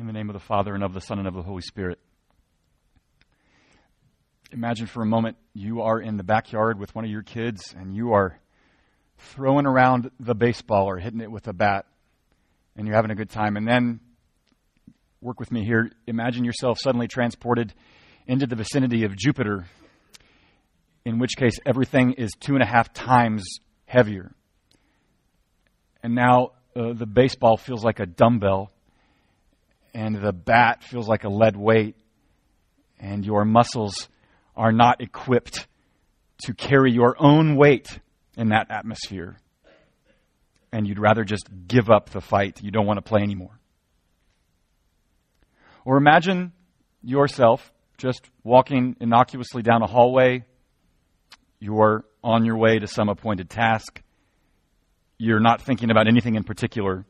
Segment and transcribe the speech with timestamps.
[0.00, 1.98] In the name of the Father, and of the Son, and of the Holy Spirit.
[4.50, 7.94] Imagine for a moment you are in the backyard with one of your kids and
[7.94, 8.40] you are
[9.18, 11.84] throwing around the baseball or hitting it with a bat
[12.74, 13.58] and you're having a good time.
[13.58, 14.00] And then,
[15.20, 17.74] work with me here, imagine yourself suddenly transported
[18.26, 19.66] into the vicinity of Jupiter,
[21.04, 23.44] in which case everything is two and a half times
[23.84, 24.32] heavier.
[26.02, 28.72] And now uh, the baseball feels like a dumbbell,
[29.94, 31.96] and the bat feels like a lead weight,
[32.98, 34.08] and your muscles
[34.56, 35.66] are not equipped
[36.44, 37.98] to carry your own weight
[38.36, 39.36] in that atmosphere.
[40.72, 42.62] And you'd rather just give up the fight.
[42.62, 43.58] You don't want to play anymore.
[45.84, 46.52] Or imagine
[47.02, 50.44] yourself just walking innocuously down a hallway.
[51.58, 54.02] You're on your way to some appointed task.
[55.18, 57.04] You're not thinking about anything in particular.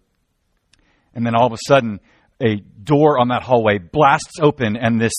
[1.14, 2.00] And then all of a sudden,
[2.40, 5.12] a door on that hallway blasts open, and this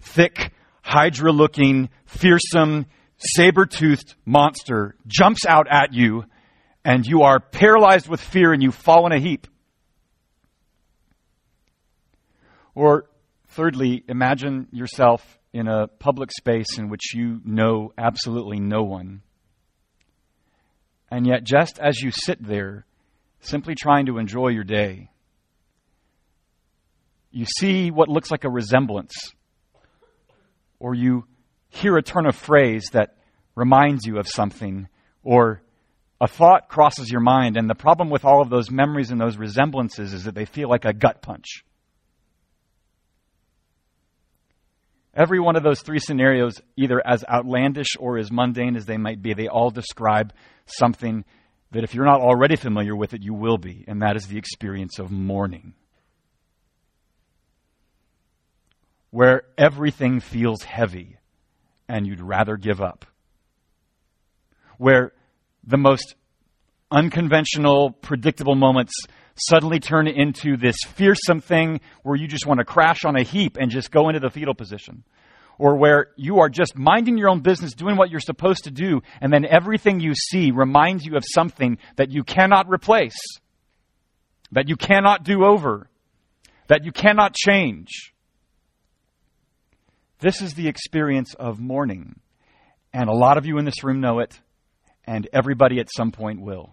[0.00, 0.52] thick,
[0.82, 2.86] hydra looking, fearsome,
[3.18, 6.24] saber toothed monster jumps out at you,
[6.84, 9.46] and you are paralyzed with fear and you fall in a heap.
[12.74, 13.06] Or,
[13.48, 19.22] thirdly, imagine yourself in a public space in which you know absolutely no one.
[21.10, 22.86] And yet, just as you sit there,
[23.40, 25.10] simply trying to enjoy your day,
[27.38, 29.14] you see what looks like a resemblance,
[30.80, 31.24] or you
[31.68, 33.14] hear a turn of phrase that
[33.54, 34.88] reminds you of something,
[35.22, 35.62] or
[36.20, 37.56] a thought crosses your mind.
[37.56, 40.68] And the problem with all of those memories and those resemblances is that they feel
[40.68, 41.62] like a gut punch.
[45.14, 49.22] Every one of those three scenarios, either as outlandish or as mundane as they might
[49.22, 50.32] be, they all describe
[50.66, 51.24] something
[51.70, 54.38] that if you're not already familiar with it, you will be, and that is the
[54.38, 55.74] experience of mourning.
[59.10, 61.16] Where everything feels heavy
[61.88, 63.06] and you'd rather give up.
[64.76, 65.12] Where
[65.64, 66.14] the most
[66.90, 68.92] unconventional, predictable moments
[69.34, 73.56] suddenly turn into this fearsome thing where you just want to crash on a heap
[73.58, 75.04] and just go into the fetal position.
[75.58, 79.02] Or where you are just minding your own business, doing what you're supposed to do,
[79.20, 83.18] and then everything you see reminds you of something that you cannot replace,
[84.52, 85.88] that you cannot do over,
[86.68, 88.14] that you cannot change.
[90.20, 92.18] This is the experience of mourning.
[92.92, 94.40] And a lot of you in this room know it,
[95.04, 96.72] and everybody at some point will.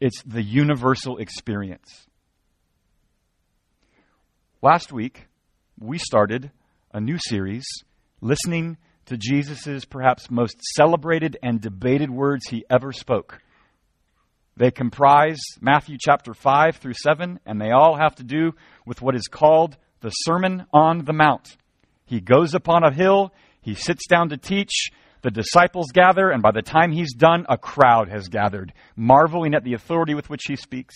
[0.00, 2.06] It's the universal experience.
[4.60, 5.28] Last week,
[5.78, 6.50] we started
[6.92, 7.64] a new series
[8.20, 13.40] listening to Jesus' perhaps most celebrated and debated words he ever spoke.
[14.56, 18.52] They comprise Matthew chapter 5 through 7, and they all have to do
[18.84, 21.56] with what is called the Sermon on the Mount.
[22.04, 23.32] He goes upon a hill,
[23.62, 24.90] he sits down to teach,
[25.22, 29.62] the disciples gather, and by the time he's done, a crowd has gathered, marveling at
[29.64, 30.94] the authority with which he speaks.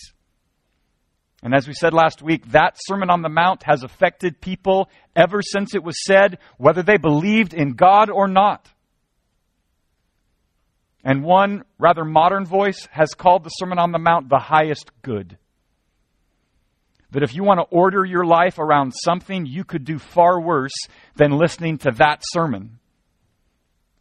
[1.41, 5.41] And as we said last week, that Sermon on the Mount has affected people ever
[5.41, 8.69] since it was said, whether they believed in God or not.
[11.03, 15.37] And one rather modern voice has called the Sermon on the Mount the highest good.
[17.11, 20.75] That if you want to order your life around something, you could do far worse
[21.15, 22.79] than listening to that sermon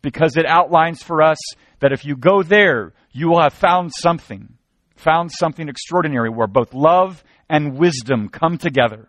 [0.03, 1.39] because it outlines for us
[1.81, 4.57] that if you go there, you will have found something,
[4.95, 9.09] found something extraordinary where both love and wisdom come together.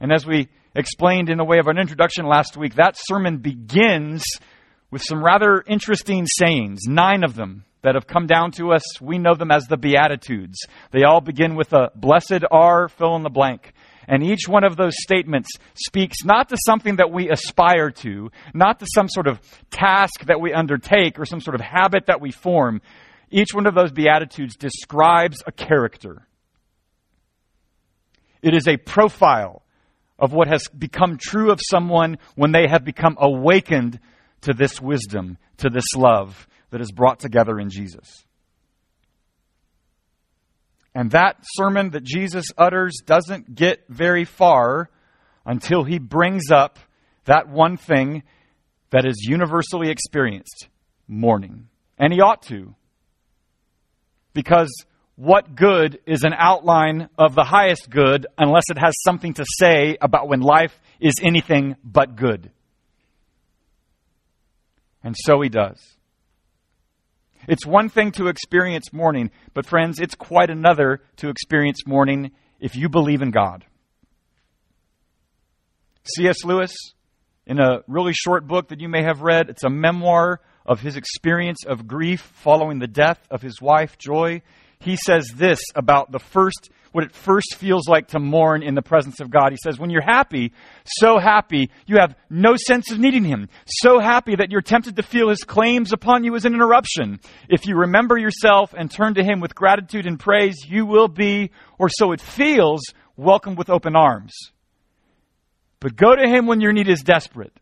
[0.00, 4.22] And as we explained in the way of an introduction last week, that sermon begins
[4.90, 9.00] with some rather interesting sayings, nine of them that have come down to us.
[9.00, 10.58] We know them as the Beatitudes.
[10.90, 13.72] They all begin with a blessed are, fill in the blank.
[14.08, 18.80] And each one of those statements speaks not to something that we aspire to, not
[18.80, 22.32] to some sort of task that we undertake or some sort of habit that we
[22.32, 22.82] form.
[23.30, 26.26] Each one of those Beatitudes describes a character.
[28.42, 29.62] It is a profile
[30.18, 34.00] of what has become true of someone when they have become awakened
[34.40, 38.26] to this wisdom, to this love that is brought together in Jesus.
[40.94, 44.90] And that sermon that Jesus utters doesn't get very far
[45.46, 46.78] until he brings up
[47.24, 48.24] that one thing
[48.90, 50.68] that is universally experienced
[51.08, 51.68] mourning.
[51.96, 52.74] And he ought to.
[54.34, 54.68] Because
[55.14, 59.96] what good is an outline of the highest good unless it has something to say
[59.98, 62.50] about when life is anything but good?
[65.02, 65.95] And so he does.
[67.48, 72.76] It's one thing to experience mourning, but friends, it's quite another to experience mourning if
[72.76, 73.64] you believe in God.
[76.04, 76.44] C.S.
[76.44, 76.74] Lewis,
[77.46, 80.96] in a really short book that you may have read, it's a memoir of his
[80.96, 84.42] experience of grief following the death of his wife, Joy.
[84.80, 88.80] He says this about the first what it first feels like to mourn in the
[88.80, 89.52] presence of God.
[89.52, 90.54] He says, When you're happy,
[90.86, 93.50] so happy, you have no sense of needing Him.
[93.66, 97.20] So happy that you're tempted to feel His claims upon you as an interruption.
[97.50, 101.50] If you remember yourself and turn to Him with gratitude and praise, you will be,
[101.78, 102.80] or so it feels,
[103.14, 104.32] welcomed with open arms.
[105.80, 107.52] But go to Him when your need is desperate.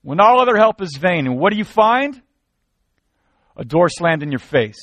[0.00, 1.26] When all other help is vain.
[1.26, 2.22] And what do you find?
[3.54, 4.78] A door slammed in your face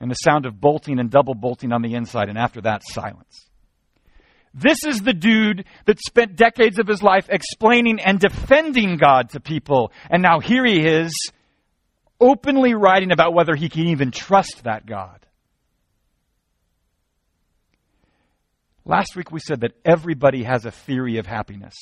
[0.00, 3.48] and the sound of bolting and double bolting on the inside, and after that, silence.
[4.52, 9.40] This is the dude that spent decades of his life explaining and defending God to
[9.40, 11.12] people, and now here he is,
[12.20, 15.20] openly writing about whether he can even trust that God.
[18.84, 21.74] Last week we said that everybody has a theory of happiness.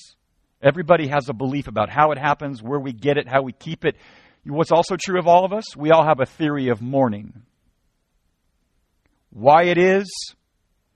[0.62, 3.84] Everybody has a belief about how it happens, where we get it, how we keep
[3.84, 3.96] it.
[4.46, 7.43] What's also true of all of us, we all have a theory of mourning
[9.34, 10.06] why it is,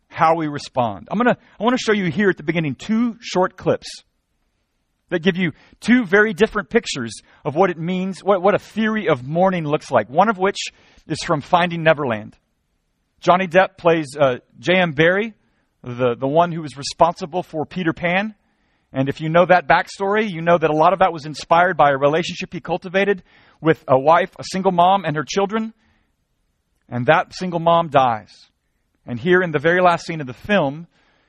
[0.09, 1.09] how we respond.
[1.11, 3.89] I'm gonna, I want to show you here at the beginning two short clips
[5.11, 7.13] that give you two very different pictures
[7.45, 10.09] of what it means, what, what a theory of mourning looks like.
[10.09, 10.59] One of which
[11.07, 12.37] is from Finding Neverland.
[13.21, 14.93] Johnny Depp plays uh, J.M.
[14.93, 15.35] Barrie,
[15.83, 18.35] the, the one who was responsible for Peter Pan.
[18.93, 21.77] And if you know that backstory, you know that a lot of that was inspired
[21.77, 23.23] by a relationship he cultivated
[23.61, 25.75] with a wife, a single mom, and her children
[26.89, 28.33] and that single mom dies.
[29.07, 30.87] And here in the very last scene of the film,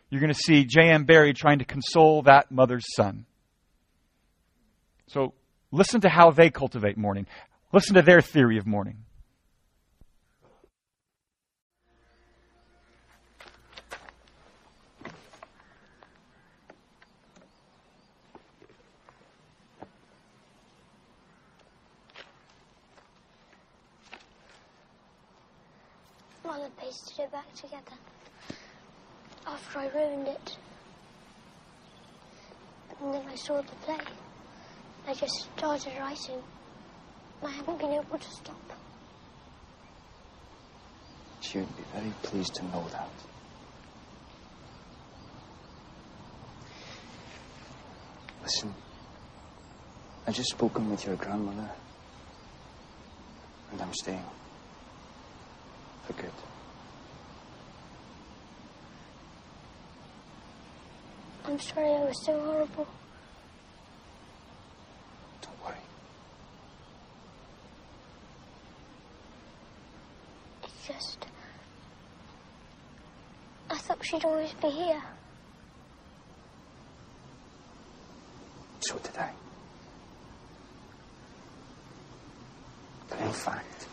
[0.10, 1.06] you're going to see J.M.
[1.06, 3.26] Barrie trying to console that mother's son.
[5.08, 5.34] So
[5.72, 7.28] listen to how they cultivate mourning.
[7.72, 9.06] Listen to their theory of mourning.
[26.90, 27.98] Mother pasted it back together
[29.46, 30.58] after I ruined it.
[33.00, 34.00] And then I saw the play.
[35.08, 36.42] I just started writing.
[37.44, 38.74] I haven't been able to stop.
[41.42, 43.10] She would be very pleased to know that.
[48.42, 48.74] Listen,
[50.26, 51.70] I just spoken with your grandmother,
[53.72, 54.26] and I'm staying
[56.08, 56.32] for good.
[61.50, 62.88] I'm sorry I was so horrible.
[65.42, 65.76] Don't worry.
[70.64, 71.26] It's just.
[73.68, 75.02] I thought she'd always be here.
[78.82, 79.32] So did I.
[83.10, 83.88] But in fact,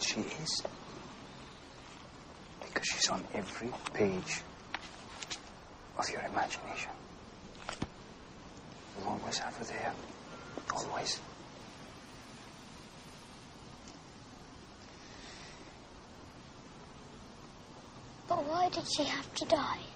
[0.00, 0.62] she is.
[2.82, 4.40] She's on every page
[5.96, 6.90] of your imagination.
[8.98, 9.92] You'll always have her there.
[10.74, 11.20] Always.
[18.28, 19.91] But why did she have to die?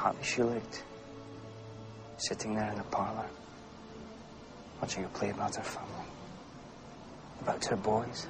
[0.00, 0.82] Happy she looked,
[2.16, 3.26] sitting there in the parlor,
[4.80, 6.06] watching her play about her family,
[7.42, 8.26] about her boys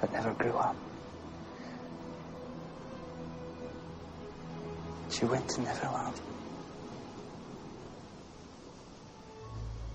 [0.00, 0.76] that never grew up.
[5.10, 6.20] She went to Neverland.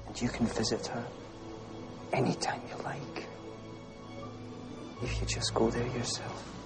[0.08, 1.06] And you can visit her
[2.14, 3.28] anytime you like.
[5.02, 6.61] If you just go there yourself.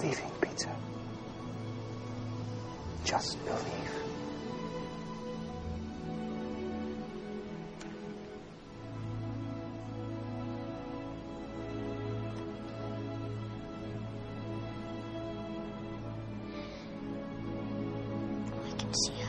[0.00, 0.70] Believing, Peter.
[3.04, 3.64] Just believe.
[18.66, 19.27] I can see her.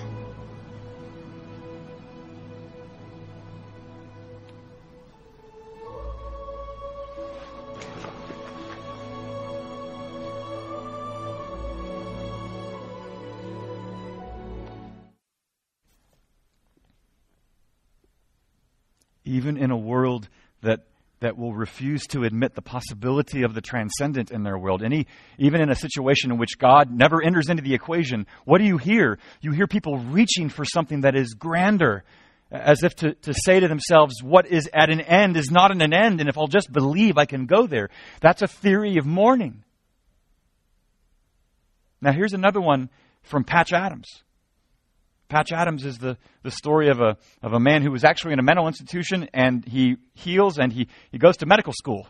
[19.40, 20.28] Even in a world
[20.62, 20.82] that
[21.22, 24.82] that will refuse to admit the possibility of the transcendent in their world.
[24.82, 28.66] Any, even in a situation in which God never enters into the equation, what do
[28.66, 29.20] you hear?
[29.42, 32.04] You hear people reaching for something that is grander,
[32.52, 35.82] as if to, to say to themselves, what is at an end is not at
[35.82, 37.90] an end, and if I'll just believe, I can go there.
[38.22, 39.64] That's a theory of mourning.
[42.02, 42.90] Now, here's another one
[43.24, 44.08] from Patch Adams.
[45.30, 48.40] Patch Adams is the, the story of a, of a man who was actually in
[48.40, 52.08] a mental institution and he heals and he, he goes to medical school.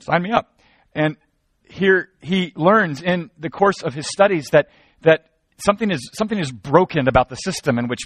[0.00, 0.58] Sign me up.
[0.92, 1.16] And
[1.62, 4.68] here he learns in the course of his studies that,
[5.02, 5.30] that
[5.64, 8.00] something, is, something is broken about the system in which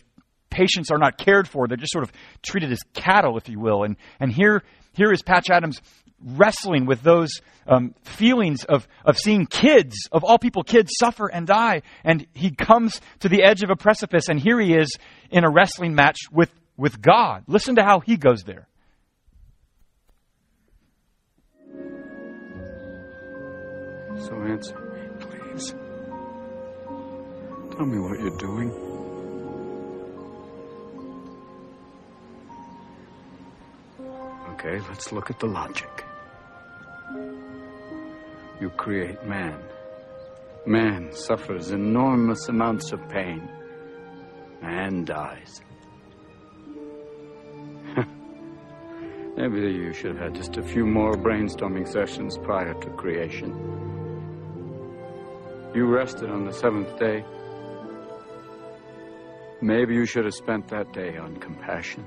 [0.51, 1.67] patients are not cared for.
[1.67, 3.85] They're just sort of treated as cattle, if you will.
[3.85, 5.81] And, and here, here is Patch Adams
[6.21, 7.31] wrestling with those
[7.67, 11.83] um, feelings of, of seeing kids, of all people, kids suffer and die.
[12.05, 14.97] And he comes to the edge of a precipice, and here he is
[15.31, 17.45] in a wrestling match with, with God.
[17.47, 18.69] Listen to how he goes there.
[24.19, 25.75] So answer me, please.
[27.77, 28.96] Tell me what you're doing.
[34.67, 36.05] Okay, let's look at the logic.
[38.61, 39.63] You create man.
[40.67, 43.49] Man suffers enormous amounts of pain.
[44.61, 45.61] Man dies.
[49.37, 53.53] Maybe you should have had just a few more brainstorming sessions prior to creation.
[55.77, 57.25] You rested on the seventh day.
[59.61, 62.05] Maybe you should have spent that day on compassion.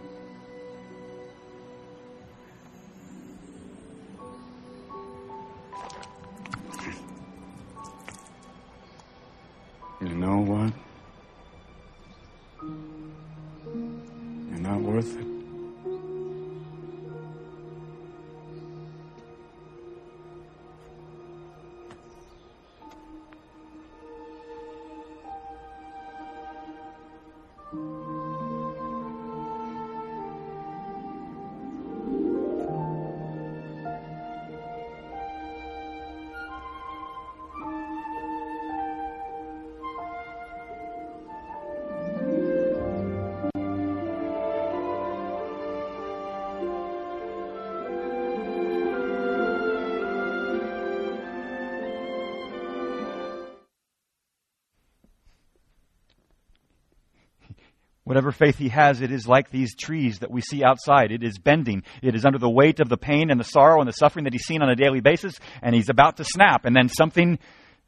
[58.30, 61.12] Whatever faith he has, it is like these trees that we see outside.
[61.12, 61.82] It is bending.
[62.04, 64.34] It is under the weight of the pain and the sorrow and the suffering that
[64.34, 67.40] he's seen on a daily basis, and he's about to snap, and then something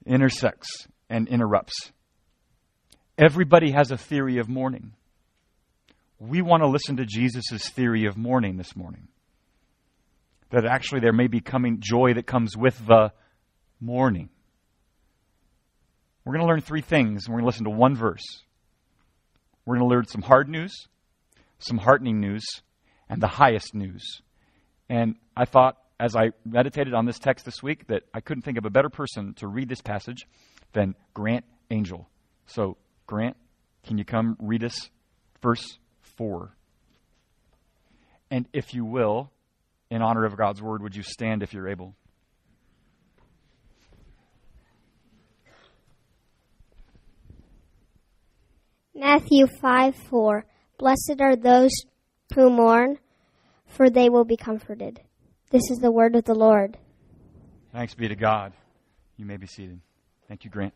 [0.04, 1.92] intersects and interrupts.
[3.20, 4.94] Everybody has a theory of mourning.
[6.18, 9.10] We want to listen to Jesus' theory of mourning this morning.
[10.50, 13.12] That actually there may be coming joy that comes with the
[13.80, 14.30] mourning.
[16.26, 18.42] We're going to learn three things, and we're going to listen to one verse.
[19.66, 20.88] We're going to learn some hard news,
[21.60, 22.44] some heartening news,
[23.10, 24.22] and the highest news.
[24.90, 28.58] And I thought, as I meditated on this text this week, that I couldn't think
[28.58, 30.26] of a better person to read this passage
[30.74, 32.10] than Grant Angel.
[32.48, 33.38] So, Grant,
[33.86, 34.90] can you come read us
[35.42, 36.56] verse 4?
[38.32, 39.32] And if you will,
[39.90, 41.96] in honor of God's word, would you stand if you're able?
[48.94, 50.46] Matthew 5 4.
[50.78, 51.72] Blessed are those
[52.36, 52.98] who mourn,
[53.66, 55.00] for they will be comforted.
[55.50, 56.78] This is the word of the Lord.
[57.72, 58.54] Thanks be to God.
[59.16, 59.80] You may be seated.
[60.28, 60.74] Thank you, Grant.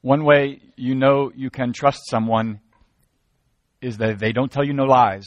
[0.00, 2.60] One way you know you can trust someone
[3.84, 5.26] is that they don't tell you no lies,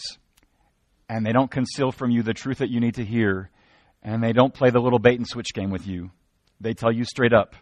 [1.09, 3.49] and they don't conceal from you the truth that you need to hear,
[4.01, 6.11] and they don't play the little bait and switch game with you.
[6.59, 7.55] They tell you straight up.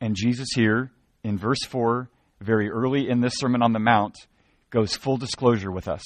[0.00, 0.90] And Jesus here,
[1.22, 4.14] in verse 4, very early in this Sermon on the Mount,
[4.70, 6.02] goes full disclosure with us.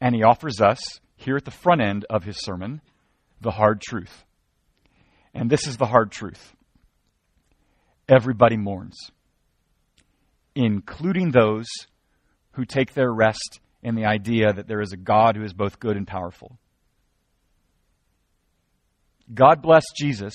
[0.00, 0.78] And he offers us,
[1.16, 2.80] here at the front end of his sermon,
[3.40, 4.24] the hard truth.
[5.34, 6.54] And this is the hard truth
[8.08, 9.10] everybody mourns,
[10.54, 11.66] including those
[12.58, 15.78] who take their rest in the idea that there is a God who is both
[15.78, 16.58] good and powerful.
[19.32, 20.34] God bless Jesus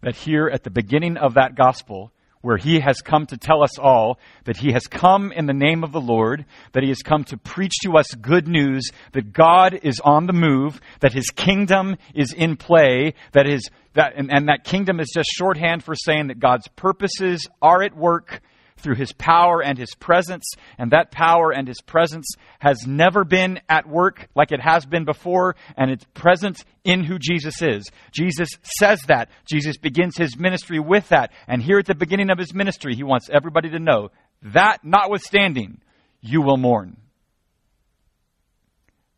[0.00, 3.78] that here at the beginning of that gospel, where he has come to tell us
[3.78, 7.22] all that he has come in the name of the Lord, that he has come
[7.24, 11.98] to preach to us good news, that God is on the move, that his kingdom
[12.14, 16.28] is in play, that his, that, and, and that kingdom is just shorthand for saying
[16.28, 18.40] that God's purposes are at work
[18.82, 20.44] through his power and his presence,
[20.78, 22.26] and that power and his presence
[22.58, 27.18] has never been at work like it has been before, and it's present in who
[27.18, 27.84] Jesus is.
[28.12, 28.48] Jesus
[28.78, 29.28] says that.
[29.46, 31.32] Jesus begins his ministry with that.
[31.46, 34.10] And here at the beginning of his ministry, he wants everybody to know
[34.42, 35.80] that notwithstanding,
[36.20, 36.96] you will mourn.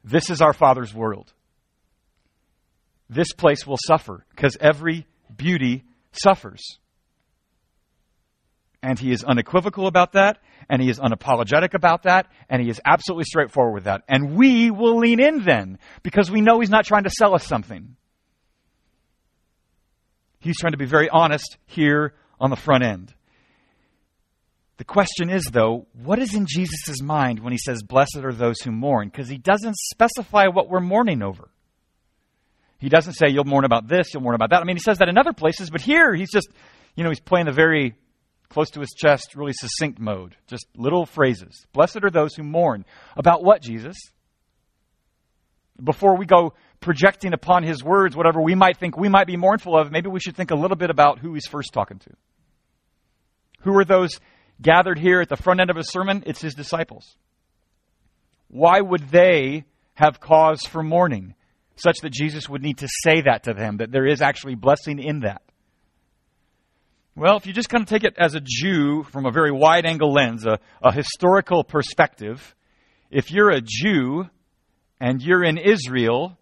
[0.04, 1.32] This is our Father's world.
[3.08, 6.78] This place will suffer because every beauty suffers.
[8.84, 12.82] And he is unequivocal about that, and he is unapologetic about that, and he is
[12.84, 14.02] absolutely straightforward with that.
[14.08, 17.46] And we will lean in then, because we know he's not trying to sell us
[17.46, 17.96] something.
[20.38, 23.14] He's trying to be very honest here on the front end.
[24.76, 28.60] The question is, though, what is in Jesus' mind when he says, Blessed are those
[28.60, 29.08] who mourn?
[29.08, 31.48] Because he doesn't specify what we're mourning over.
[32.80, 34.60] He doesn't say, You'll mourn about this, you'll mourn about that.
[34.60, 36.48] I mean, he says that in other places, but here he's just,
[36.96, 37.94] you know, he's playing the very
[38.54, 40.36] close to his chest, really succinct mode.
[40.46, 41.66] Just little phrases.
[41.72, 42.84] Blessed are those who mourn.
[43.16, 43.96] About what, Jesus?
[45.82, 49.76] Before we go projecting upon his words whatever we might think we might be mournful
[49.76, 52.10] of, maybe we should think a little bit about who he's first talking to.
[53.62, 54.20] Who are those
[54.62, 56.22] gathered here at the front end of his sermon?
[56.24, 57.16] It's his disciples.
[58.46, 61.34] Why would they have cause for mourning,
[61.74, 65.00] such that Jesus would need to say that to them, that there is actually blessing
[65.00, 65.42] in that?
[67.16, 69.86] Well, if you just kind of take it as a Jew from a very wide
[69.86, 72.56] angle lens, a, a historical perspective,
[73.08, 74.28] if you're a Jew
[75.00, 76.36] and you're in Israel,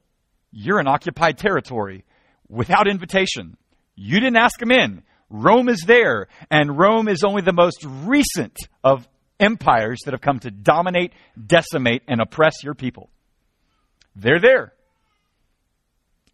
[0.50, 2.04] you're in occupied territory
[2.48, 3.58] without invitation.
[3.96, 5.02] You didn't ask them in.
[5.28, 9.06] Rome is there, and Rome is only the most recent of
[9.38, 11.12] empires that have come to dominate,
[11.46, 13.10] decimate, and oppress your people.
[14.16, 14.72] They're there.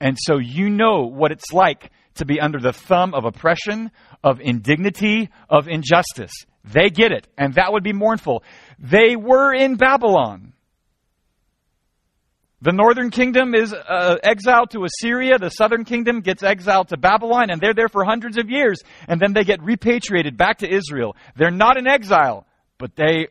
[0.01, 3.91] And so you know what it's like to be under the thumb of oppression,
[4.23, 6.33] of indignity, of injustice.
[6.65, 8.43] They get it, and that would be mournful.
[8.79, 10.53] They were in Babylon.
[12.61, 15.39] The northern kingdom is uh, exiled to Assyria.
[15.39, 18.83] The southern kingdom gets exiled to Babylon, and they're there for hundreds of years.
[19.07, 21.17] And then they get repatriated back to Israel.
[21.37, 23.29] They're not in exile, but they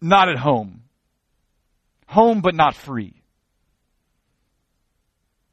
[0.00, 0.82] not at home.
[2.08, 3.15] Home, but not free.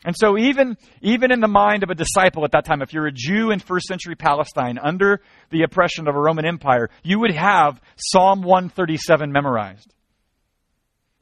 [0.05, 3.07] And so even, even in the mind of a disciple at that time, if you're
[3.07, 7.33] a Jew in first century Palestine under the oppression of a Roman Empire, you would
[7.33, 9.93] have Psalm 137 memorized.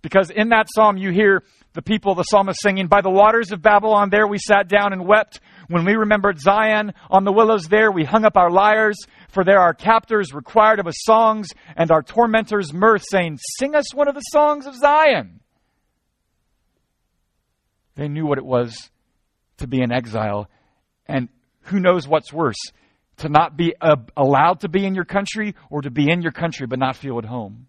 [0.02, 3.62] Because in that psalm you hear the people, the psalmist singing, By the waters of
[3.62, 5.40] Babylon there we sat down and wept.
[5.68, 8.98] When we remembered Zion, on the willows there we hung up our lyres.
[9.30, 13.94] For there our captors required of us songs, and our tormentors mirth, saying, Sing us
[13.94, 15.41] one of the songs of Zion.
[18.02, 18.90] They knew what it was
[19.58, 20.50] to be in exile.
[21.06, 21.30] And
[21.66, 22.58] who knows what's worse?
[23.18, 26.32] To not be uh, allowed to be in your country or to be in your
[26.32, 27.68] country but not feel at home.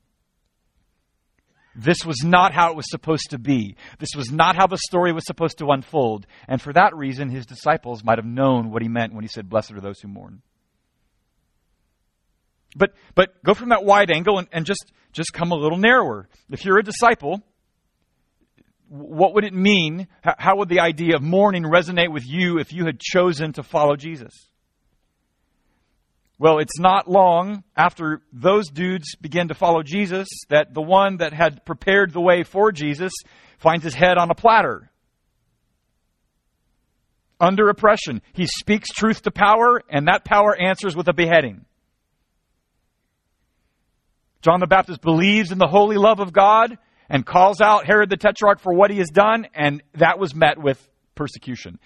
[1.77, 3.77] This was not how it was supposed to be.
[3.99, 6.27] This was not how the story was supposed to unfold.
[6.49, 9.51] And for that reason, his disciples might have known what he meant when he said,
[9.51, 10.41] Blessed are those who mourn.
[12.75, 16.27] But, but go from that wide angle and, and just, just come a little narrower.
[16.51, 17.43] If you're a disciple,
[18.93, 20.07] what would it mean?
[20.23, 23.97] How would the idea of mourning resonate with you if you had chosen to follow
[23.97, 24.33] Jesus?
[26.39, 31.33] Well, it's not long after those dudes begin to follow Jesus that the one that
[31.33, 33.15] had prepared the way for Jesus
[33.57, 34.91] finds his head on a platter.
[37.41, 41.65] Under oppression, he speaks truth to power, and that power answers with a beheading.
[44.43, 46.77] John the Baptist believes in the holy love of God,
[47.13, 50.57] and calls out Herod the Tetrarch for what he has done, and that was met
[50.57, 50.81] with
[51.15, 51.79] persecution.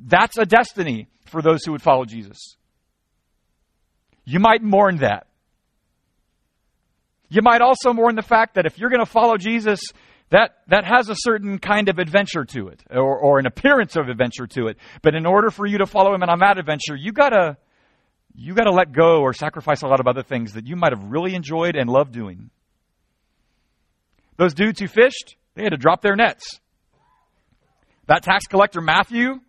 [0.00, 2.56] That's a destiny for those who would follow Jesus.
[4.24, 5.28] You might mourn that.
[7.28, 9.80] You might also mourn the fact that if you're going to follow Jesus,
[10.30, 14.08] that, that has a certain kind of adventure to it, or, or an appearance of
[14.08, 14.78] adventure to it.
[15.02, 17.58] But in order for you to follow him on that adventure, you gotta,
[18.34, 21.04] you gotta let go or sacrifice a lot of other things that you might have
[21.04, 22.50] really enjoyed and loved doing.
[24.38, 26.60] Those dudes who fished, they had to drop their nets.
[28.06, 29.40] That tax collector, Matthew,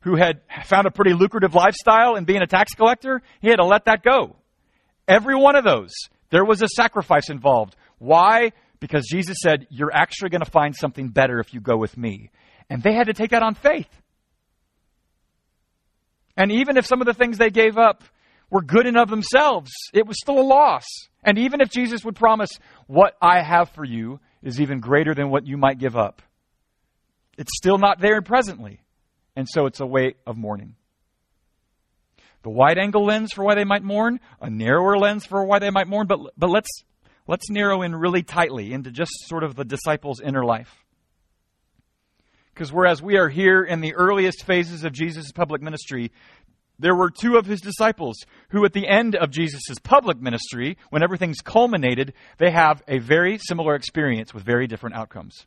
[0.00, 3.64] who had found a pretty lucrative lifestyle in being a tax collector, he had to
[3.64, 4.34] let that go.
[5.06, 5.92] Every one of those,
[6.30, 7.76] there was a sacrifice involved.
[7.98, 8.52] Why?
[8.80, 12.30] Because Jesus said, You're actually going to find something better if you go with me.
[12.70, 13.88] And they had to take that on faith.
[16.36, 18.02] And even if some of the things they gave up
[18.52, 19.72] were good and of themselves.
[19.94, 20.84] It was still a loss.
[21.24, 22.50] And even if Jesus would promise,
[22.92, 26.20] what I have for you is even greater than what you might give up,
[27.38, 28.80] it's still not there presently.
[29.34, 30.74] And so it's a way of mourning.
[32.42, 35.70] The wide angle lens for why they might mourn, a narrower lens for why they
[35.70, 36.68] might mourn, but, but let's,
[37.26, 40.84] let's narrow in really tightly into just sort of the disciples' inner life.
[42.52, 46.12] Because whereas we are here in the earliest phases of Jesus' public ministry,
[46.82, 48.16] there were two of his disciples
[48.50, 53.38] who, at the end of Jesus' public ministry, when everything's culminated, they have a very
[53.38, 55.46] similar experience with very different outcomes.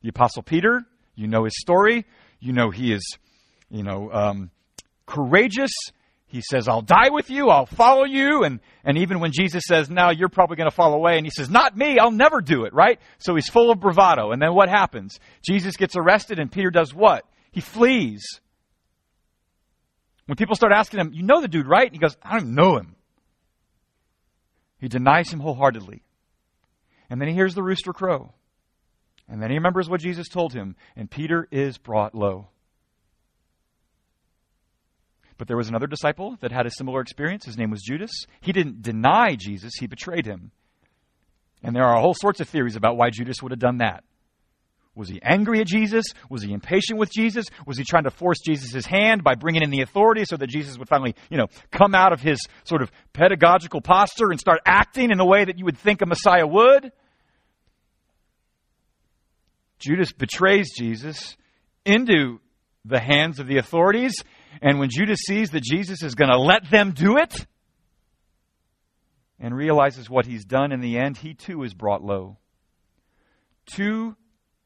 [0.00, 0.82] The Apostle Peter,
[1.14, 2.06] you know his story.
[2.40, 3.18] You know he is,
[3.68, 4.50] you know, um,
[5.06, 5.72] courageous.
[6.26, 8.42] He says, I'll die with you, I'll follow you.
[8.44, 11.30] And, and even when Jesus says, Now you're probably going to fall away, and he
[11.30, 12.98] says, Not me, I'll never do it, right?
[13.18, 14.32] So he's full of bravado.
[14.32, 15.18] And then what happens?
[15.46, 17.24] Jesus gets arrested, and Peter does what?
[17.50, 18.24] He flees.
[20.26, 21.86] When people start asking him, You know the dude, right?
[21.86, 22.96] And he goes, I don't know him.
[24.78, 26.02] He denies him wholeheartedly.
[27.08, 28.32] And then he hears the rooster crow.
[29.28, 32.48] And then he remembers what Jesus told him, and Peter is brought low.
[35.38, 37.44] But there was another disciple that had a similar experience.
[37.44, 38.12] His name was Judas.
[38.40, 40.52] He didn't deny Jesus, he betrayed him.
[41.62, 44.04] And there are all sorts of theories about why Judas would have done that.
[44.94, 46.04] Was he angry at Jesus?
[46.28, 47.46] Was he impatient with Jesus?
[47.66, 50.76] Was he trying to force Jesus' hand by bringing in the authority so that Jesus
[50.78, 55.10] would finally, you know, come out of his sort of pedagogical posture and start acting
[55.10, 56.92] in the way that you would think a Messiah would?
[59.78, 61.36] Judas betrays Jesus
[61.84, 62.38] into
[62.84, 64.14] the hands of the authorities,
[64.60, 67.46] and when Judas sees that Jesus is going to let them do it
[69.40, 72.36] and realizes what he's done in the end, he too is brought low.
[73.66, 74.16] Two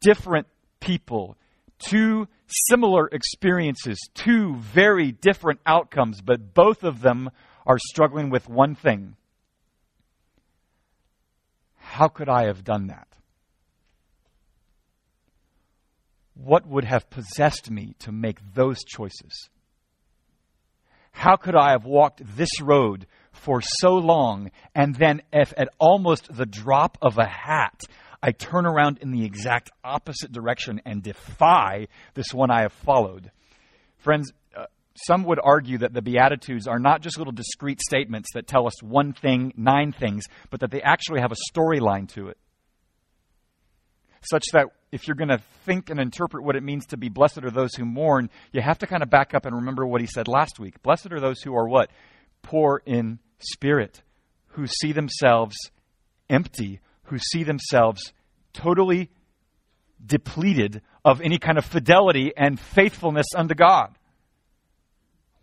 [0.01, 0.47] different
[0.81, 1.37] people,
[1.79, 2.29] two
[2.69, 7.31] similar experiences, two very different outcomes, but both of them
[7.67, 9.17] are struggling with one thing.
[11.77, 13.09] How could I have done that?
[16.35, 19.49] What would have possessed me to make those choices?
[21.13, 26.29] How could I have walked this road for so long and then, if at almost
[26.31, 27.81] the drop of a hat,
[28.23, 33.31] I turn around in the exact opposite direction and defy this one I have followed?
[33.99, 34.67] Friends, uh,
[35.07, 38.83] some would argue that the Beatitudes are not just little discrete statements that tell us
[38.83, 42.39] one thing, nine things, but that they actually have a storyline to it
[44.31, 47.45] such that if you're going to think and interpret what it means to be blessed
[47.45, 50.07] are those who mourn, you have to kind of back up and remember what he
[50.07, 50.83] said last week.
[50.83, 51.91] Blessed are those who are what?
[52.43, 54.03] Poor in spirit,
[54.49, 55.57] who see themselves
[56.31, 58.13] empty, who see themselves
[58.53, 59.11] totally
[60.05, 63.97] depleted of any kind of fidelity and faithfulness unto God.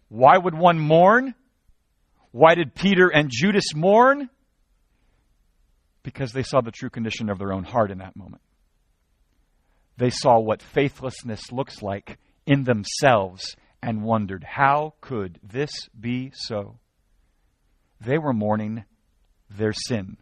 [0.09, 1.33] Why would one mourn?
[2.31, 4.29] Why did Peter and Judas mourn?
[6.03, 8.41] Because they saw the true condition of their own heart in that moment.
[9.97, 16.79] They saw what faithlessness looks like in themselves and wondered, how could this be so?
[18.01, 18.85] They were mourning
[19.49, 20.17] their sin.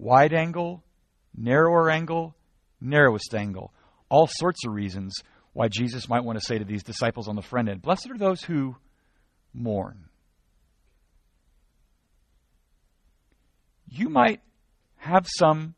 [0.00, 0.82] Wide angle,
[1.36, 2.34] narrower angle,
[2.80, 3.70] narrowest angle.
[4.08, 5.12] All sorts of reasons
[5.52, 8.16] why Jesus might want to say to these disciples on the front end, Blessed are
[8.16, 8.76] those who
[9.52, 10.06] mourn.
[13.90, 14.40] You might
[14.96, 15.74] have some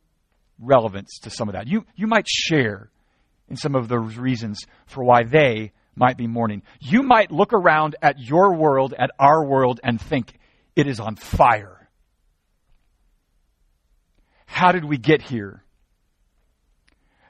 [0.61, 1.67] relevance to some of that.
[1.67, 2.91] You, you might share
[3.49, 6.63] in some of those reasons for why they might be mourning.
[6.79, 10.33] You might look around at your world, at our world, and think
[10.77, 11.82] it is on fire.
[14.53, 15.65] How did we get here?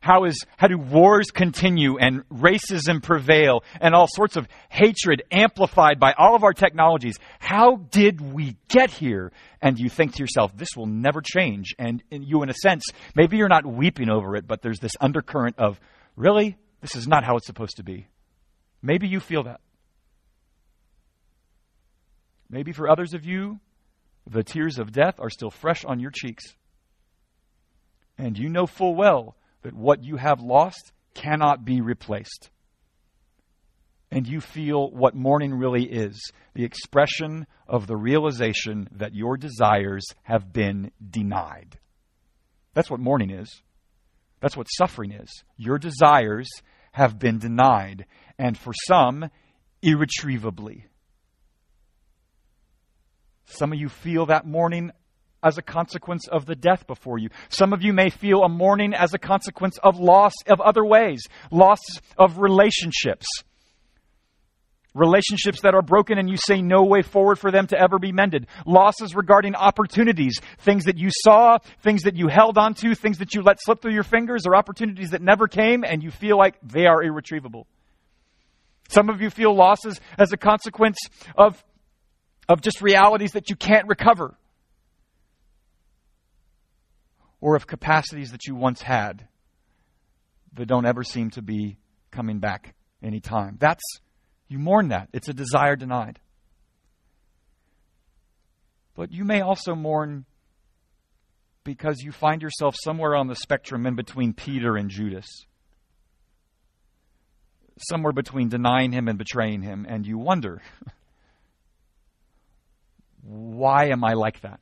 [0.00, 6.00] How, is, how do wars continue and racism prevail and all sorts of hatred amplified
[6.00, 7.16] by all of our technologies?
[7.38, 9.30] How did we get here?
[9.62, 11.76] And you think to yourself, this will never change.
[11.78, 12.82] And you, in a sense,
[13.14, 15.78] maybe you're not weeping over it, but there's this undercurrent of,
[16.16, 16.56] really?
[16.80, 18.08] This is not how it's supposed to be.
[18.82, 19.60] Maybe you feel that.
[22.50, 23.60] Maybe for others of you,
[24.28, 26.56] the tears of death are still fresh on your cheeks.
[28.18, 32.50] And you know full well that what you have lost cannot be replaced.
[34.10, 36.20] And you feel what mourning really is
[36.54, 41.78] the expression of the realization that your desires have been denied.
[42.74, 43.62] That's what mourning is.
[44.40, 45.30] That's what suffering is.
[45.56, 46.50] Your desires
[46.92, 48.06] have been denied,
[48.38, 49.30] and for some,
[49.82, 50.86] irretrievably.
[53.46, 54.90] Some of you feel that mourning
[55.42, 57.28] as a consequence of the death before you.
[57.48, 61.26] Some of you may feel a mourning as a consequence of loss of other ways,
[61.50, 61.80] loss
[62.16, 63.26] of relationships.
[64.94, 68.12] relationships that are broken and you say no way forward for them to ever be
[68.12, 73.34] mended, losses regarding opportunities, things that you saw, things that you held onto, things that
[73.34, 76.56] you let slip through your fingers, or opportunities that never came and you feel like
[76.62, 77.66] they are irretrievable.
[78.88, 80.98] Some of you feel losses as a consequence
[81.36, 81.62] of,
[82.48, 84.34] of just realities that you can't recover,
[87.42, 89.26] or of capacities that you once had
[90.54, 91.76] that don't ever seem to be
[92.12, 93.56] coming back anytime.
[93.60, 93.82] That's
[94.48, 95.08] you mourn that.
[95.12, 96.20] It's a desire denied.
[98.94, 100.24] But you may also mourn
[101.64, 105.26] because you find yourself somewhere on the spectrum in between Peter and Judas.
[107.88, 110.60] Somewhere between denying him and betraying him, and you wonder,
[113.22, 114.60] why am I like that?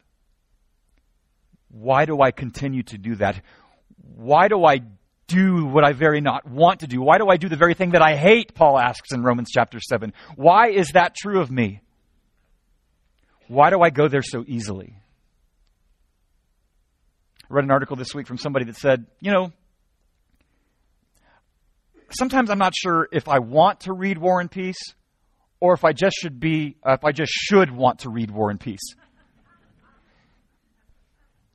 [1.71, 3.43] Why do I continue to do that?
[4.17, 4.81] Why do I
[5.29, 7.01] do what I very not want to do?
[7.01, 8.55] Why do I do the very thing that I hate?
[8.55, 10.13] Paul asks in Romans chapter 7.
[10.37, 11.81] Why is that true of me?
[13.47, 14.97] Why do I go there so easily?
[17.45, 19.53] I read an article this week from somebody that said, you know,
[22.11, 24.79] sometimes I'm not sure if I want to read War and Peace
[25.61, 28.51] or if I just should be, uh, if I just should want to read War
[28.51, 28.95] and Peace.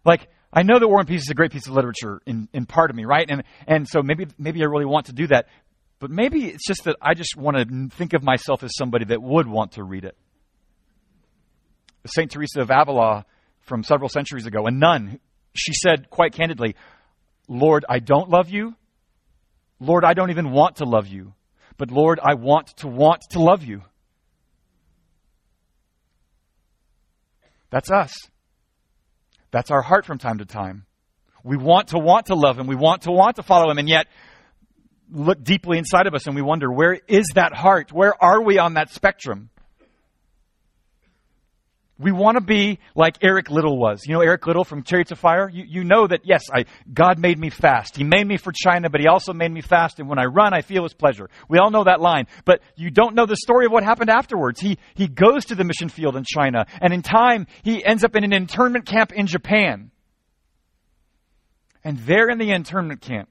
[0.06, 2.66] Like, I know that War and Peace is a great piece of literature in, in
[2.66, 3.26] part of me, right?
[3.30, 5.48] And, and so maybe, maybe I really want to do that.
[6.00, 9.22] But maybe it's just that I just want to think of myself as somebody that
[9.22, 10.16] would want to read it.
[12.06, 12.30] St.
[12.30, 13.26] Teresa of Avila
[13.62, 15.20] from several centuries ago, a nun,
[15.54, 16.76] she said quite candidly,
[17.48, 18.76] Lord, I don't love you.
[19.80, 21.34] Lord, I don't even want to love you.
[21.78, 23.82] But Lord, I want to want to love you.
[27.70, 28.16] That's us.
[29.56, 30.86] That's our heart from time to time.
[31.42, 32.68] We want to want to love Him.
[32.68, 33.78] We want to want to follow Him.
[33.78, 34.08] And yet,
[35.10, 37.94] look deeply inside of us and we wonder, where is that heart?
[37.94, 39.50] Where are we on that spectrum?
[41.98, 44.06] We want to be like Eric Liddell was.
[44.06, 45.50] You know Eric Liddell from Chariots of Fire?
[45.50, 47.96] You, you know that, yes, I, God made me fast.
[47.96, 50.54] He made me for China, but He also made me fast, and when I run,
[50.54, 51.30] I feel His pleasure.
[51.48, 52.28] We all know that line.
[52.44, 54.60] But you don't know the story of what happened afterwards.
[54.60, 58.16] He, he goes to the mission field in China, and in time, he ends up
[58.18, 59.92] in an internment camp in Japan.
[61.86, 63.30] And there in the internment camp,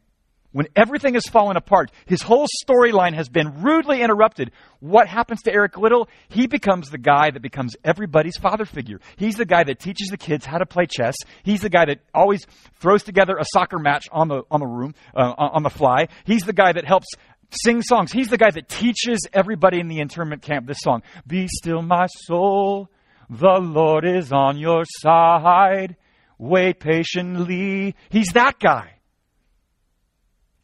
[0.55, 4.53] when everything has fallen apart, his whole storyline has been rudely interrupted.
[4.79, 6.09] What happens to Eric Liddell?
[6.29, 9.01] He becomes the guy that becomes everybody's father figure.
[9.17, 11.17] He's the guy that teaches the kids how to play chess.
[11.43, 12.47] He's the guy that always
[12.79, 16.07] throws together a soccer match on the on the room uh, on the fly.
[16.25, 17.09] He's the guy that helps
[17.51, 18.13] sing songs.
[18.13, 21.03] He's the guy that teaches everybody in the internment camp this song.
[21.27, 22.91] Be still my soul,
[23.29, 25.97] the Lord is on your side.
[26.39, 27.97] Wait patiently.
[28.09, 28.94] He's that guy.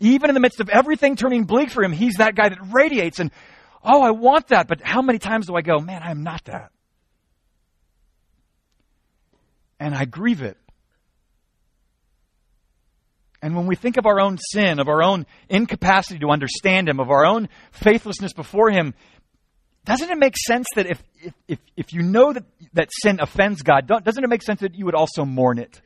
[0.00, 3.20] Even in the midst of everything turning bleak for him, he's that guy that radiates
[3.20, 3.30] and,
[3.84, 4.66] oh, I want that.
[4.66, 6.72] But how many times do I go, man, I'm not that?
[9.78, 10.56] And I grieve it.
[13.42, 17.00] And when we think of our own sin, of our own incapacity to understand Him,
[17.00, 18.94] of our own faithlessness before Him,
[19.84, 23.62] doesn't it make sense that if, if, if, if you know that, that sin offends
[23.62, 25.80] God, doesn't it make sense that you would also mourn it?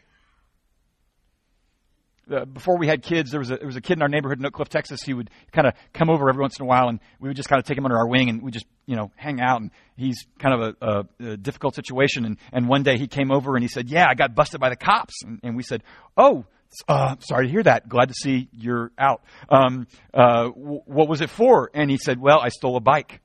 [2.31, 4.39] Uh, before we had kids, there was a there was a kid in our neighborhood
[4.39, 5.03] in Oak Cliff, Texas.
[5.03, 7.49] He would kind of come over every once in a while, and we would just
[7.49, 9.61] kind of take him under our wing, and we just you know hang out.
[9.61, 12.25] And he's kind of a, a, a difficult situation.
[12.25, 14.71] And and one day he came over and he said, "Yeah, I got busted by
[14.71, 15.83] the cops." And, and we said,
[16.17, 16.45] "Oh."
[16.89, 17.89] Uh, sorry to hear that.
[17.89, 19.23] Glad to see you're out.
[19.49, 21.71] Um, uh, w- what was it for?
[21.73, 23.21] And he said, "Well, I stole a bike."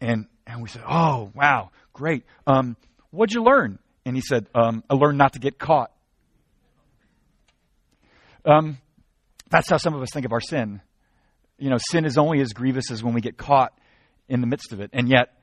[0.00, 2.22] And and we said, "Oh, wow, great.
[2.46, 2.76] Um,
[3.10, 5.90] what'd you learn?" And he said, um, "I learned not to get caught."
[8.44, 8.78] Um,
[9.50, 10.80] that's how some of us think of our sin.
[11.58, 13.72] You know, sin is only as grievous as when we get caught
[14.28, 14.90] in the midst of it.
[14.92, 15.34] And yet,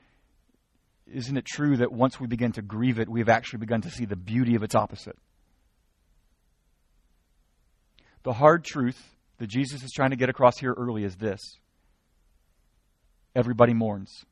[1.14, 4.06] isn't it true that once we begin to grieve it, we've actually begun to see
[4.06, 5.18] the beauty of its opposite?
[8.24, 9.02] The hard truth
[9.38, 11.40] that Jesus is trying to get across here early is this
[13.36, 14.26] everybody mourns,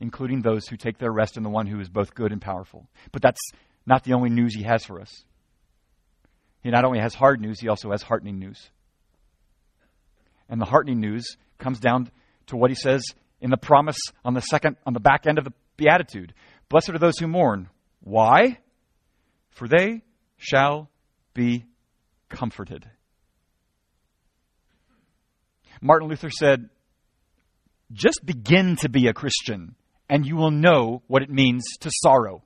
[0.00, 2.88] including those who take their rest in the one who is both good and powerful.
[3.12, 3.40] But that's
[3.84, 5.24] not the only news he has for us.
[6.62, 8.70] He not only has hard news, he also has heartening news.
[10.48, 12.10] And the heartening news comes down
[12.46, 13.02] to what he says
[13.40, 16.34] in the promise on the second on the back end of the beatitude.
[16.68, 17.68] Blessed are those who mourn.
[18.00, 18.58] Why?
[19.50, 20.02] For they
[20.36, 20.90] shall
[21.34, 21.64] be
[22.28, 22.88] comforted.
[25.80, 26.68] Martin Luther said,
[27.92, 29.74] just begin to be a Christian
[30.08, 32.42] and you will know what it means to sorrow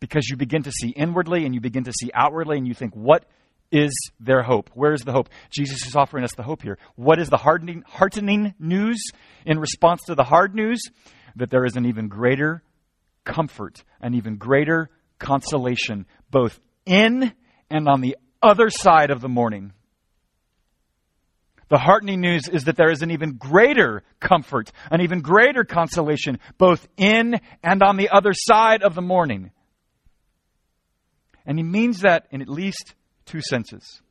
[0.00, 2.94] because you begin to see inwardly and you begin to see outwardly and you think,
[2.94, 3.24] what
[3.70, 4.70] is their hope.
[4.74, 5.28] Where is the hope?
[5.50, 6.78] Jesus is offering us the hope here.
[6.96, 9.02] What is the hardening, heartening news
[9.44, 10.80] in response to the hard news?
[11.36, 12.62] That there is an even greater
[13.24, 17.32] comfort, an even greater consolation, both in
[17.70, 19.72] and on the other side of the mourning.
[21.68, 26.38] The heartening news is that there is an even greater comfort, an even greater consolation,
[26.56, 29.50] both in and on the other side of the mourning.
[31.48, 34.02] And he means that in at least two senses.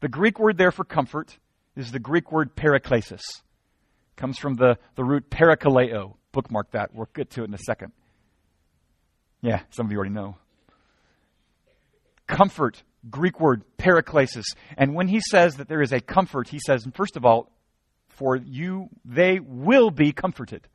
[0.00, 1.36] The Greek word there for comfort
[1.74, 3.22] is the Greek word paraklesis.
[3.22, 6.16] It comes from the, the root parakaleo.
[6.32, 6.94] Bookmark that.
[6.94, 7.92] We'll get to it in a second.
[9.40, 10.36] Yeah, some of you already know.
[12.26, 14.44] Comfort, Greek word paraklesis.
[14.76, 17.50] And when he says that there is a comfort, he says, first of all,
[18.08, 20.68] for you, they will be comforted.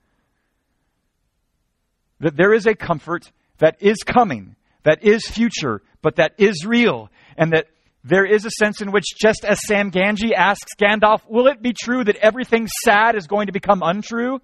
[2.22, 7.10] That there is a comfort that is coming, that is future, but that is real,
[7.38, 7.68] and that
[8.04, 11.74] there is a sense in which, just as Sam Gamgee asks Gandalf, will it be
[11.74, 14.42] true that everything sad is going to become untrue?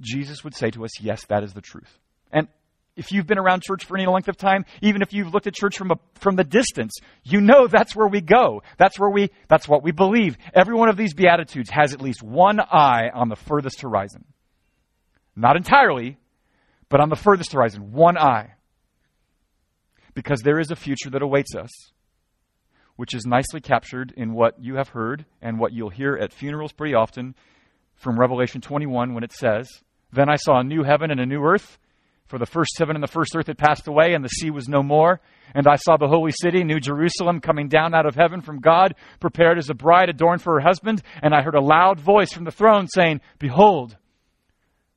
[0.00, 1.98] Jesus would say to us, yes, that is the truth.
[2.32, 2.48] And
[2.96, 5.54] if you've been around church for any length of time, even if you've looked at
[5.54, 8.62] church from, a, from the distance, you know that's where we go.
[8.78, 10.38] That's where we, that's what we believe.
[10.54, 14.24] Every one of these Beatitudes has at least one eye on the furthest horizon.
[15.36, 16.16] Not entirely,
[16.88, 18.54] but on the furthest horizon, one eye.
[20.14, 21.70] Because there is a future that awaits us,
[22.96, 26.72] which is nicely captured in what you have heard and what you'll hear at funerals
[26.72, 27.34] pretty often
[27.94, 29.68] from Revelation 21 when it says,
[30.12, 31.78] Then I saw a new heaven and a new earth
[32.26, 34.68] for the first heaven and the first earth had passed away, and the sea was
[34.68, 35.20] no more.
[35.54, 38.94] And I saw the holy city, New Jerusalem, coming down out of heaven from God,
[39.20, 41.02] prepared as a bride adorned for her husband.
[41.22, 43.96] And I heard a loud voice from the throne saying, Behold,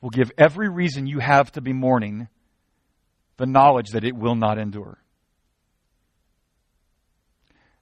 [0.00, 2.28] will give every reason you have to be mourning
[3.36, 4.98] the knowledge that it will not endure.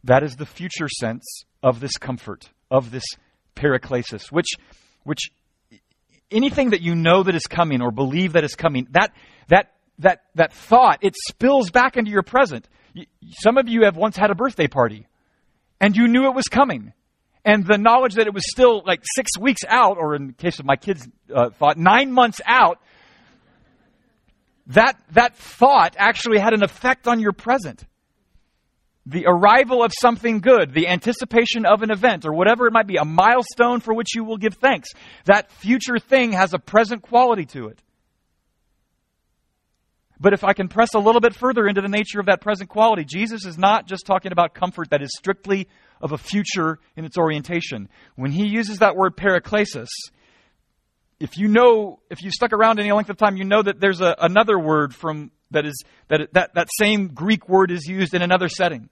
[0.05, 3.05] That is the future sense of this comfort, of this
[3.57, 4.49] paraklesis, which,
[5.03, 5.31] which
[6.31, 9.13] anything that you know that is coming or believe that is coming, that,
[9.49, 12.69] that, that, that thought, it spills back into your present.
[13.31, 15.07] Some of you have once had a birthday party
[15.81, 16.93] and you knew it was coming.
[17.45, 20.59] And the knowledge that it was still like six weeks out, or in the case
[20.59, 22.81] of my kids' uh, thought, nine months out,
[24.67, 27.87] that, that thought actually had an effect on your present
[29.09, 32.97] the arrival of something good, the anticipation of an event, or whatever it might be,
[32.97, 34.91] a milestone for which you will give thanks.
[35.25, 37.81] That future thing has a present quality to it.
[40.21, 42.69] But if I can press a little bit further into the nature of that present
[42.69, 45.69] quality, Jesus is not just talking about comfort that is strictly
[46.01, 47.89] of a future in its orientation.
[48.17, 49.89] When he uses that word paraklesis,
[51.21, 54.01] if you know, if you stuck around any length of time, you know that there's
[54.01, 58.23] a, another word from that is that, that that same Greek word is used in
[58.23, 58.89] another setting.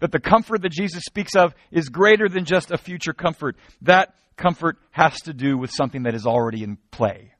[0.00, 3.56] That the comfort that Jesus speaks of is greater than just a future comfort.
[3.82, 7.32] That comfort has to do with something that is already in play.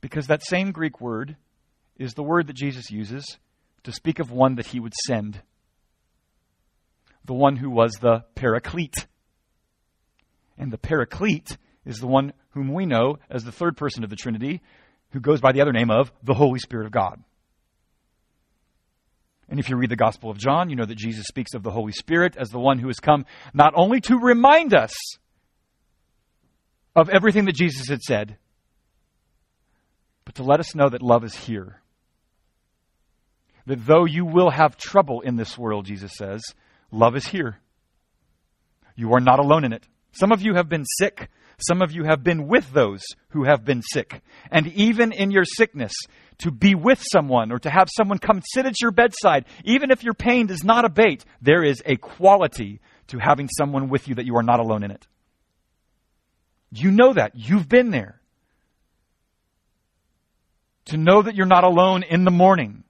[0.00, 1.36] Because that same Greek word
[1.96, 3.38] is the word that Jesus uses
[3.82, 5.40] to speak of one that he would send.
[7.24, 9.06] The one who was the paraclete.
[10.56, 14.16] And the paraclete is the one whom we know as the third person of the
[14.16, 14.62] Trinity,
[15.10, 17.22] who goes by the other name of the Holy Spirit of God.
[19.48, 21.70] And if you read the Gospel of John, you know that Jesus speaks of the
[21.70, 24.92] Holy Spirit as the one who has come not only to remind us
[26.94, 28.36] of everything that Jesus had said,
[30.28, 31.80] but to let us know that love is here.
[33.64, 36.42] That though you will have trouble in this world, Jesus says,
[36.92, 37.60] love is here.
[38.94, 39.88] You are not alone in it.
[40.12, 41.30] Some of you have been sick.
[41.66, 43.00] Some of you have been with those
[43.30, 44.20] who have been sick.
[44.50, 45.94] And even in your sickness,
[46.40, 50.04] to be with someone or to have someone come sit at your bedside, even if
[50.04, 54.26] your pain does not abate, there is a quality to having someone with you that
[54.26, 55.06] you are not alone in it.
[56.70, 57.32] You know that.
[57.34, 58.20] You've been there.
[60.88, 62.84] To know that you're not alone in the mourning.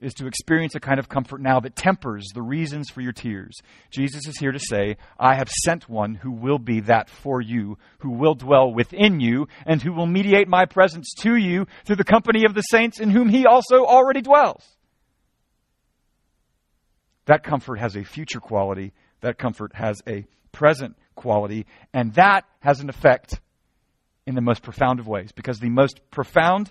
[0.00, 3.56] is to experience a kind of comfort now that tempers the reasons for your tears.
[3.90, 7.78] Jesus is here to say, I have sent one who will be that for you,
[7.98, 12.04] who will dwell within you, and who will mediate my presence to you through the
[12.04, 14.64] company of the saints in whom he also already dwells.
[17.26, 18.92] That comfort has a future quality.
[19.20, 21.66] That comfort has a present quality.
[21.92, 23.40] And that has an effect
[24.28, 25.32] in the most profound of ways.
[25.32, 26.70] Because the most profound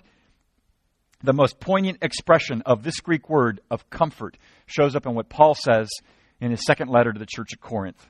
[1.20, 5.56] the most poignant expression of this Greek word of comfort shows up in what Paul
[5.56, 5.88] says
[6.40, 8.06] in his second letter to the church at Corinth.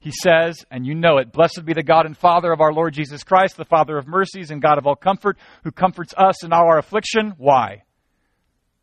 [0.00, 2.92] He says, and you know it, Blessed be the God and Father of our Lord
[2.92, 6.52] Jesus Christ, the Father of mercies and God of all comfort, who comforts us in
[6.52, 7.34] all our affliction.
[7.38, 7.84] Why?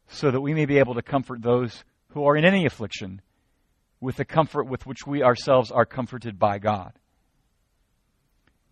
[0.08, 3.22] So that we may be able to comfort those who are in any affliction
[4.00, 6.94] with the comfort with which we ourselves are comforted by God.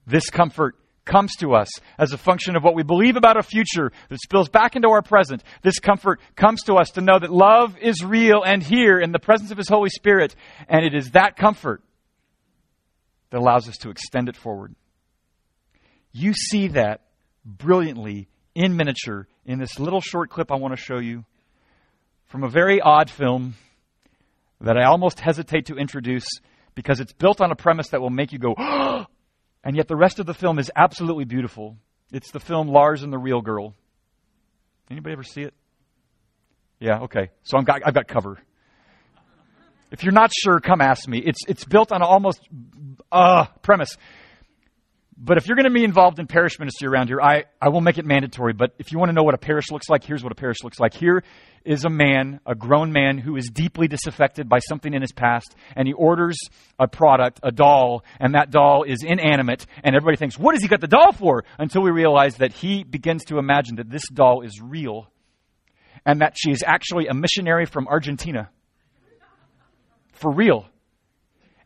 [0.06, 0.76] This comfort
[1.06, 4.49] comes to us as a function of what we believe about a future that spills
[4.49, 5.43] back into our present.
[5.62, 9.20] This comfort comes to us to know that love is real and here in the
[9.20, 10.36] presence of His Holy Spirit.
[10.68, 11.82] And it is that comfort
[13.32, 14.76] that allows us to extend it forward.
[16.12, 17.02] You see that
[17.43, 21.26] brilliantly in miniature in this little short clip I want to show you
[22.28, 23.56] from a very odd film
[24.60, 26.26] that I almost hesitate to introduce
[26.76, 29.06] because it's built on a premise that will make you go, oh,
[29.64, 31.78] And yet the rest of the film is absolutely beautiful.
[32.12, 33.76] It's the film Lars and the Real Girl.
[34.89, 35.53] Anybody ever see it?
[36.80, 37.30] Yeah, okay.
[37.43, 38.39] So got, I've got cover.
[39.91, 41.20] If you're not sure, come ask me.
[41.20, 42.41] It's, it's built on almost
[43.12, 43.97] uh, premise
[45.24, 47.80] but if you're going to be involved in parish ministry around here, I, I will
[47.80, 48.53] make it mandatory.
[48.53, 50.63] But if you want to know what a parish looks like, here's what a parish
[50.63, 50.95] looks like.
[50.95, 51.24] Here
[51.63, 55.55] is a man, a grown man, who is deeply disaffected by something in his past,
[55.76, 56.39] and he orders
[56.80, 60.67] a product, a doll, and that doll is inanimate, and everybody thinks, what has he
[60.67, 61.43] got the doll for?
[61.59, 65.07] Until we realize that he begins to imagine that this doll is real,
[66.03, 68.49] and that she is actually a missionary from Argentina.
[70.13, 70.70] For real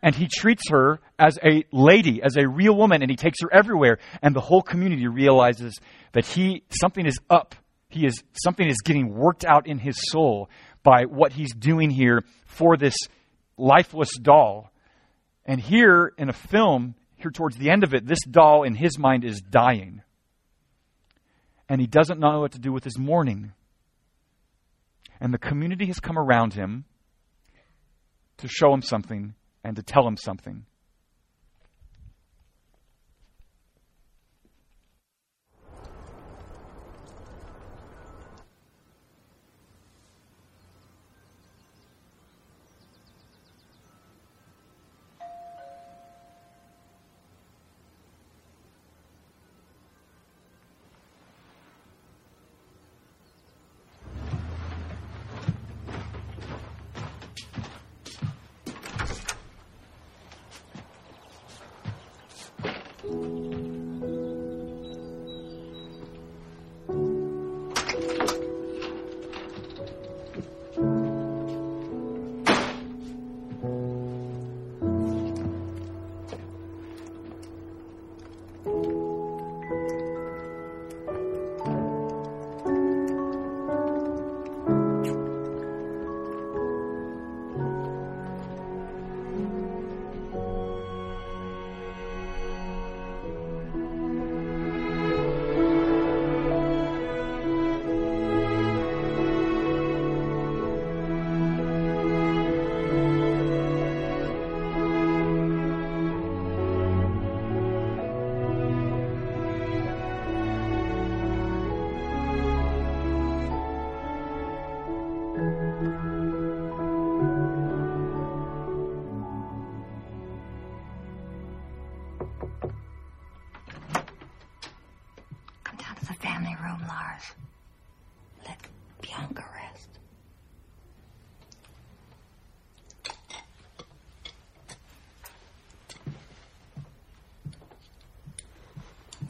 [0.06, 3.52] and he treats her as a lady, as a real woman, and he takes her
[3.52, 3.98] everywhere.
[4.22, 5.80] And the whole community realizes
[6.12, 7.56] that he something is up.
[7.90, 10.48] He is something is getting worked out in his soul
[10.84, 12.96] by what he's doing here for this
[13.58, 14.72] lifeless doll.
[15.44, 19.00] And here in a film, here towards the end of it, this doll in his
[19.00, 20.04] mind is dying.
[21.68, 23.54] And he doesn't know what to do with his mourning.
[25.20, 26.86] And the community has come around him
[28.38, 29.34] to show him something
[29.66, 30.66] and to tell him something.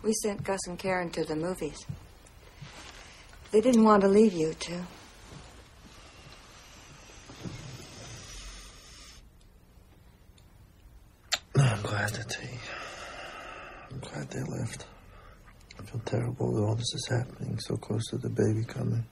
[0.05, 1.84] We sent Gus and Karen to the movies.
[3.49, 4.84] They didn't want to leave you two.
[11.55, 12.59] I'm glad that they.
[13.89, 14.86] I'm glad they left.
[15.80, 19.03] I feel terrible that all this is happening so close to the baby coming.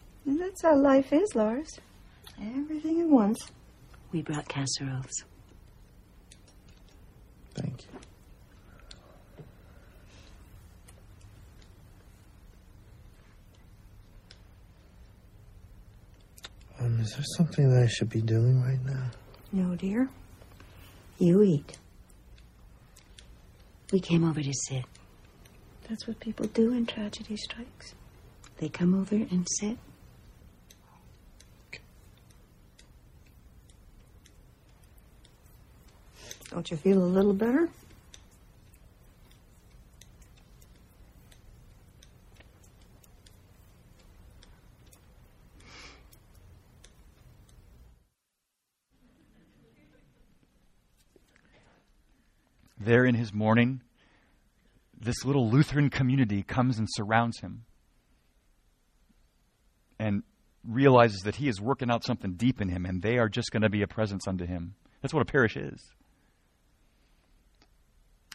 [0.54, 1.80] And that's how life is, Lars.
[2.39, 3.39] Everything at once.
[4.12, 5.24] We brought casseroles.
[7.56, 7.89] Thank you.
[16.80, 19.10] Um, is there something that I should be doing right now?
[19.51, 20.08] No, dear.
[21.18, 21.80] You eat.
[23.91, 24.86] We came over to sit.
[25.89, 27.95] That's what people do when tragedy strikes.
[28.58, 29.80] They come over and sit.
[36.54, 37.68] Don't you feel a little better?
[52.80, 53.82] There in his mourning,
[54.95, 57.66] this little Lutheran community comes and surrounds him
[59.97, 60.22] and
[60.64, 63.64] realizes that he is working out something deep in him and they are just going
[63.64, 64.76] to be a presence unto him.
[65.01, 65.82] That's what a parish is.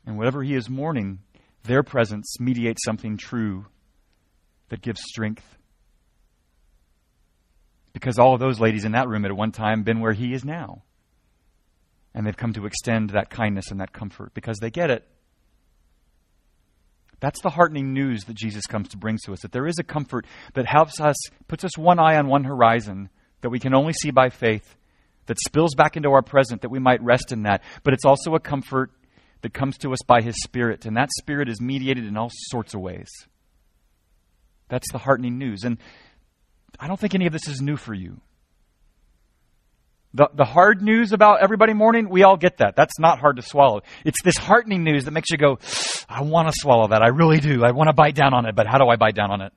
[0.08, 1.18] And whatever he is mourning,
[1.64, 3.66] their presence mediates something true
[4.70, 5.44] that gives strength.
[7.92, 10.46] Because all of those ladies in that room at one time been where he is
[10.46, 10.82] now.
[12.14, 15.06] And they've come to extend that kindness and that comfort because they get it.
[17.20, 19.84] That's the heartening news that Jesus comes to bring to us that there is a
[19.84, 21.16] comfort that helps us,
[21.48, 23.10] puts us one eye on one horizon
[23.42, 24.74] that we can only see by faith,
[25.26, 27.62] that spills back into our present that we might rest in that.
[27.82, 28.90] But it's also a comfort
[29.42, 32.74] that comes to us by His Spirit, and that Spirit is mediated in all sorts
[32.74, 33.08] of ways.
[34.68, 35.64] That's the heartening news.
[35.64, 35.78] And
[36.78, 38.20] I don't think any of this is new for you.
[40.14, 42.76] The, the hard news about everybody mourning, we all get that.
[42.76, 43.82] That's not hard to swallow.
[44.04, 45.58] It's this heartening news that makes you go,
[46.08, 47.02] I want to swallow that.
[47.02, 47.62] I really do.
[47.62, 49.52] I want to bite down on it, but how do I bite down on it?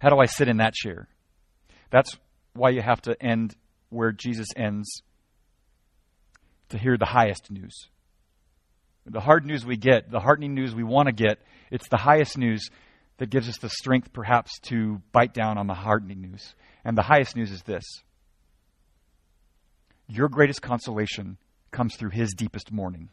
[0.00, 1.08] How do I sit in that chair?
[1.90, 2.16] That's
[2.54, 3.54] why you have to end
[3.90, 5.02] where Jesus ends
[6.70, 7.88] to hear the highest news.
[9.06, 11.38] The hard news we get, the heartening news we want to get,
[11.70, 12.70] it's the highest news
[13.18, 16.54] that gives us the strength perhaps to bite down on the heartening news.
[16.84, 17.84] And the highest news is this
[20.06, 21.38] your greatest consolation
[21.70, 23.08] comes through his deepest mourning.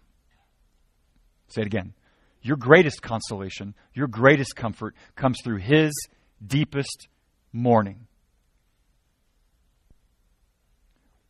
[1.48, 1.94] Say it again.
[2.42, 5.92] Your greatest consolation, your greatest comfort comes through his
[6.46, 7.08] deepest
[7.54, 8.08] mourning.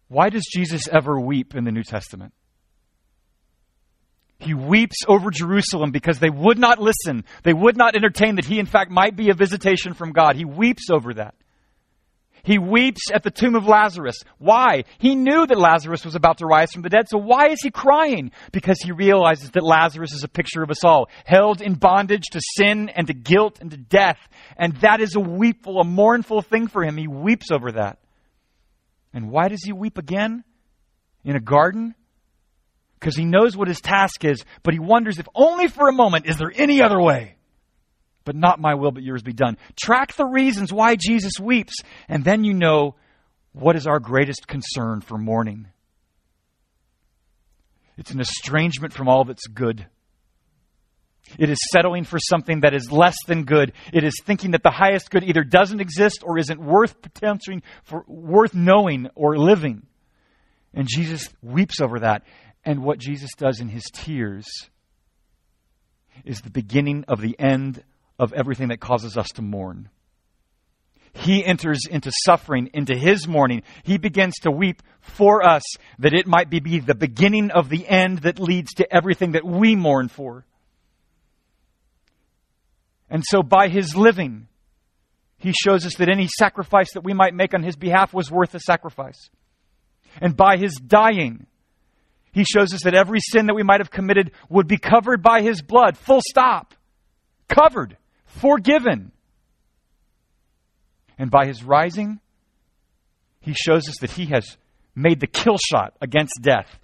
[0.07, 2.33] Why does Jesus ever weep in the New Testament?
[4.41, 7.25] He weeps over Jerusalem because they would not listen.
[7.43, 10.35] They would not entertain that he, in fact, might be a visitation from God.
[10.35, 11.35] He weeps over that.
[12.43, 14.15] He weeps at the tomb of Lazarus.
[14.39, 14.85] Why?
[14.97, 17.69] He knew that Lazarus was about to rise from the dead, so why is he
[17.69, 18.31] crying?
[18.51, 22.41] Because he realizes that Lazarus is a picture of us all, held in bondage to
[22.57, 24.17] sin and to guilt and to death.
[24.57, 26.97] And that is a weepful, a mournful thing for him.
[26.97, 27.99] He weeps over that.
[29.13, 30.43] And why does he weep again?
[31.23, 31.93] In a garden?
[33.01, 36.27] Because he knows what his task is, but he wonders if only for a moment
[36.27, 37.35] is there any other way?
[38.23, 39.57] but not my will, but yours be done.
[39.81, 41.75] Track the reasons why Jesus weeps,
[42.07, 42.95] and then you know
[43.53, 45.67] what is our greatest concern for mourning.
[47.97, 49.85] It's an estrangement from all that's good.
[51.37, 53.73] It is settling for something that is less than good.
[53.93, 56.95] It is thinking that the highest good either doesn't exist or isn't worth
[57.83, 59.83] for worth knowing or living.
[60.73, 62.23] And Jesus weeps over that.
[62.63, 64.45] And what Jesus does in his tears
[66.23, 67.83] is the beginning of the end
[68.19, 69.89] of everything that causes us to mourn.
[71.13, 73.63] He enters into suffering, into his mourning.
[73.83, 75.63] He begins to weep for us
[75.99, 79.75] that it might be the beginning of the end that leads to everything that we
[79.75, 80.45] mourn for.
[83.09, 84.47] And so by his living,
[85.37, 88.55] he shows us that any sacrifice that we might make on his behalf was worth
[88.55, 89.29] a sacrifice.
[90.21, 91.45] And by his dying,
[92.31, 95.41] he shows us that every sin that we might have committed would be covered by
[95.41, 96.73] his blood, full stop.
[97.47, 99.11] Covered forgiven.
[101.17, 102.19] And by his rising,
[103.39, 104.57] he shows us that he has
[104.95, 106.79] made the kill shot against death.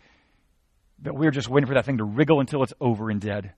[1.03, 3.53] That we're just waiting for that thing to wriggle until it's over and dead.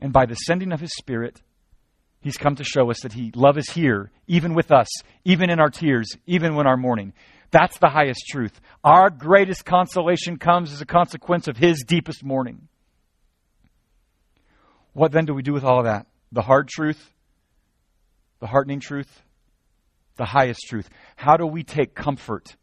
[0.00, 1.40] And by the sending of his Spirit,
[2.20, 4.88] he's come to show us that he love is here, even with us,
[5.24, 7.12] even in our tears, even when our mourning.
[7.50, 8.60] That's the highest truth.
[8.84, 12.68] Our greatest consolation comes as a consequence of his deepest mourning.
[14.92, 16.06] What then do we do with all of that?
[16.32, 17.12] The hard truth,
[18.38, 19.22] the heartening truth,
[20.16, 20.88] the highest truth.
[21.16, 22.56] How do we take comfort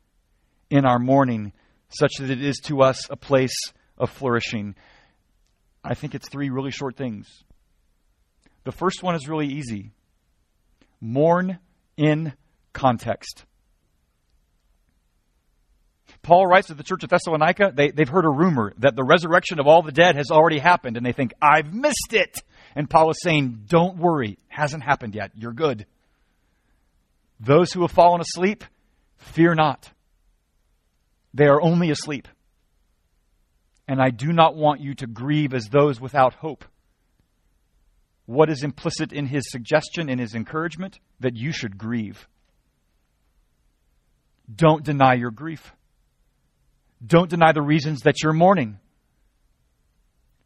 [0.69, 1.53] in our mourning
[1.89, 3.55] such that it is to us a place
[3.97, 4.75] of flourishing?
[5.83, 7.27] I think it's three really short things.
[8.63, 9.91] The first one is really easy
[10.99, 11.59] mourn
[11.95, 12.33] in
[12.73, 13.46] context.
[16.27, 19.61] Paul writes to the church of Thessalonica, they, they've heard a rumor that the resurrection
[19.61, 22.37] of all the dead has already happened, and they think, I've missed it.
[22.75, 25.31] And Paul is saying, Don't worry, hasn't happened yet.
[25.35, 25.85] You're good.
[27.39, 28.65] Those who have fallen asleep,
[29.15, 29.89] fear not.
[31.33, 32.27] They are only asleep.
[33.87, 36.65] And I do not want you to grieve as those without hope.
[38.25, 40.99] What is implicit in his suggestion, in his encouragement?
[41.21, 42.27] That you should grieve.
[44.53, 45.71] Don't deny your grief.
[47.05, 48.79] Don't deny the reasons that you're mourning.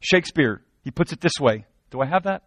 [0.00, 1.64] Shakespeare, he puts it this way.
[1.90, 2.42] Do I have that?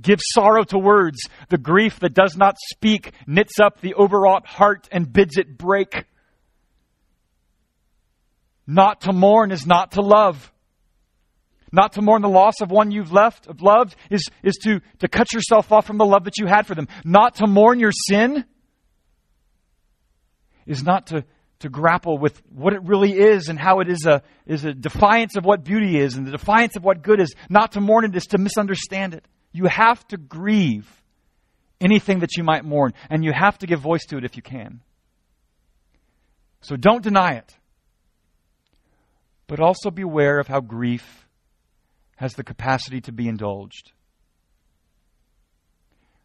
[0.00, 1.18] Give sorrow to words.
[1.48, 6.06] The grief that does not speak knits up the overwrought heart and bids it break.
[8.66, 10.52] Not to mourn is not to love.
[11.72, 15.08] Not to mourn the loss of one you've left, of loved, is, is to, to
[15.08, 16.88] cut yourself off from the love that you had for them.
[17.04, 18.44] Not to mourn your sin
[20.66, 21.24] is not to,
[21.60, 25.36] to grapple with what it really is and how it is a, is a defiance
[25.36, 27.34] of what beauty is and the defiance of what good is.
[27.48, 29.24] Not to mourn it is to misunderstand it.
[29.52, 30.88] You have to grieve
[31.80, 34.42] anything that you might mourn, and you have to give voice to it if you
[34.42, 34.80] can.
[36.60, 37.56] So don't deny it.
[39.46, 41.26] But also beware of how grief
[42.16, 43.92] has the capacity to be indulged.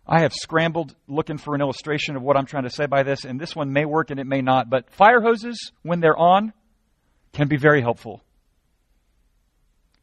[0.07, 3.25] I have scrambled looking for an illustration of what I'm trying to say by this,
[3.25, 6.53] and this one may work and it may not, but fire hoses, when they're on,
[7.33, 8.23] can be very helpful.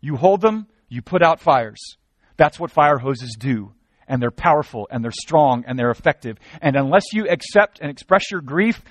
[0.00, 1.96] You hold them, you put out fires.
[2.36, 3.72] That's what fire hoses do.
[4.09, 6.36] And they're powerful, and they're strong, and they're effective.
[6.61, 8.82] And unless you accept and express your grief,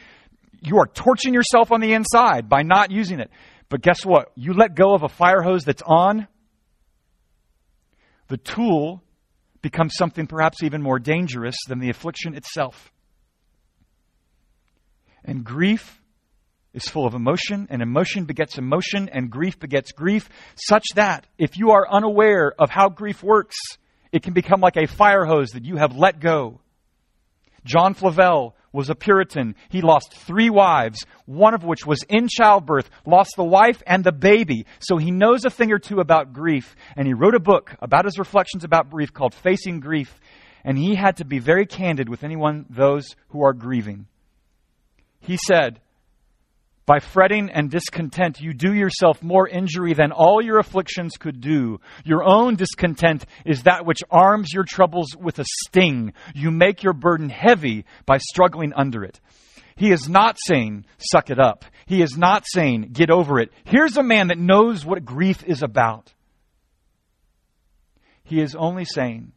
[0.62, 3.30] you are torching yourself on the inside by not using it.
[3.68, 4.32] But guess what?
[4.36, 6.28] You let go of a fire hose that's on,
[8.30, 9.04] the tool
[9.62, 12.92] becomes something perhaps even more dangerous than the affliction itself.
[15.24, 16.02] And grief
[16.74, 21.58] is full of emotion, and emotion begets emotion, and grief begets grief, such that if
[21.58, 23.58] you are unaware of how grief works,
[24.12, 26.62] it can become like a fire hose that you have let go.
[27.66, 29.56] John Flavel was a Puritan.
[29.70, 34.12] He lost three wives, one of which was in childbirth, lost the wife and the
[34.12, 34.66] baby.
[34.80, 36.76] So he knows a thing or two about grief.
[36.96, 40.20] And he wrote a book about his reflections about grief called Facing Grief.
[40.64, 44.08] And he had to be very candid with anyone, those who are grieving.
[45.20, 45.80] He said,
[46.86, 51.80] by fretting and discontent, you do yourself more injury than all your afflictions could do.
[52.04, 56.14] Your own discontent is that which arms your troubles with a sting.
[56.34, 59.20] You make your burden heavy by struggling under it.
[59.76, 61.66] He is not saying, suck it up.
[61.86, 63.52] He is not saying, get over it.
[63.64, 66.14] Here's a man that knows what grief is about.
[68.24, 69.34] He is only saying,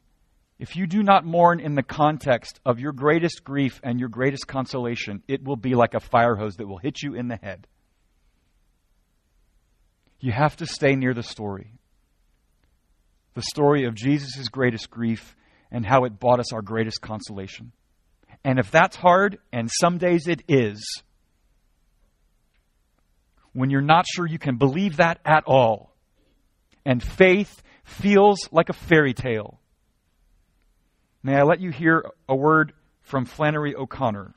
[0.65, 4.47] if you do not mourn in the context of your greatest grief and your greatest
[4.47, 7.67] consolation, it will be like a fire hose that will hit you in the head.
[10.21, 11.75] You have to stay near the story.
[13.35, 15.37] The story of Jesus' greatest grief
[15.71, 17.73] and how it brought us our greatest consolation.
[18.43, 20.83] And if that's hard, and some days it is,
[23.53, 25.95] when you're not sure you can believe that at all,
[26.87, 29.61] and faith feels like a fairy tale,
[31.25, 34.35] May I let you hear a word from Flannery O'Connor,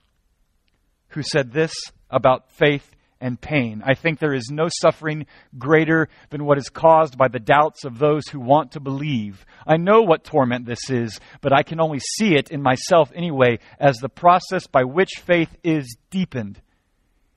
[1.09, 1.73] who said this
[2.09, 3.83] about faith and pain.
[3.85, 5.25] I think there is no suffering
[5.57, 9.45] greater than what is caused by the doubts of those who want to believe.
[9.65, 13.59] I know what torment this is, but I can only see it in myself anyway
[13.81, 16.61] as the process by which faith is deepened.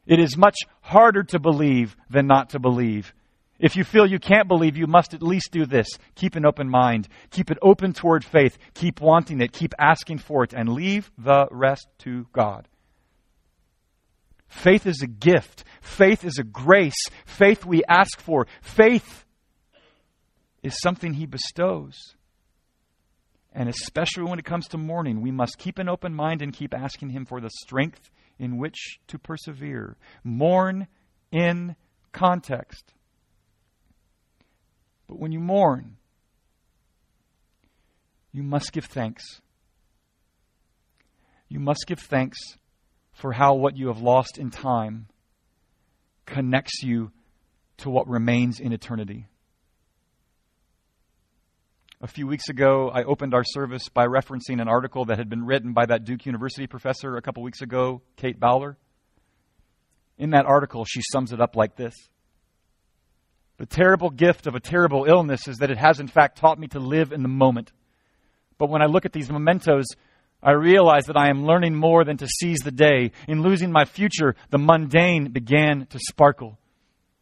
[0.06, 3.12] It is much harder to believe than not to believe.
[3.60, 5.86] If you feel you can't believe, you must at least do this.
[6.14, 7.08] Keep an open mind.
[7.30, 8.56] Keep it open toward faith.
[8.72, 9.52] Keep wanting it.
[9.52, 10.54] Keep asking for it.
[10.54, 12.66] And leave the rest to God.
[14.48, 15.64] Faith is a gift.
[15.82, 16.96] Faith is a grace.
[17.26, 18.46] Faith we ask for.
[18.62, 19.26] Faith
[20.62, 21.94] is something He bestows.
[23.52, 26.72] And especially when it comes to mourning, we must keep an open mind and keep
[26.72, 29.98] asking Him for the strength in which to persevere.
[30.24, 30.86] Mourn
[31.30, 31.76] in
[32.12, 32.94] context.
[35.10, 35.96] But when you mourn,
[38.30, 39.24] you must give thanks.
[41.48, 42.38] You must give thanks
[43.12, 45.08] for how what you have lost in time
[46.26, 47.10] connects you
[47.78, 49.26] to what remains in eternity.
[52.00, 55.44] A few weeks ago, I opened our service by referencing an article that had been
[55.44, 58.78] written by that Duke University professor a couple weeks ago, Kate Bowler.
[60.18, 61.96] In that article, she sums it up like this
[63.60, 66.66] the terrible gift of a terrible illness is that it has, in fact, taught me
[66.68, 67.70] to live in the moment.
[68.56, 69.84] But when I look at these mementos,
[70.42, 73.12] I realize that I am learning more than to seize the day.
[73.28, 76.58] In losing my future, the mundane began to sparkle.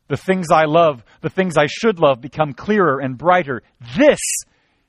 [0.07, 3.65] The things I love, the things I should love, become clearer and brighter.
[3.97, 4.21] This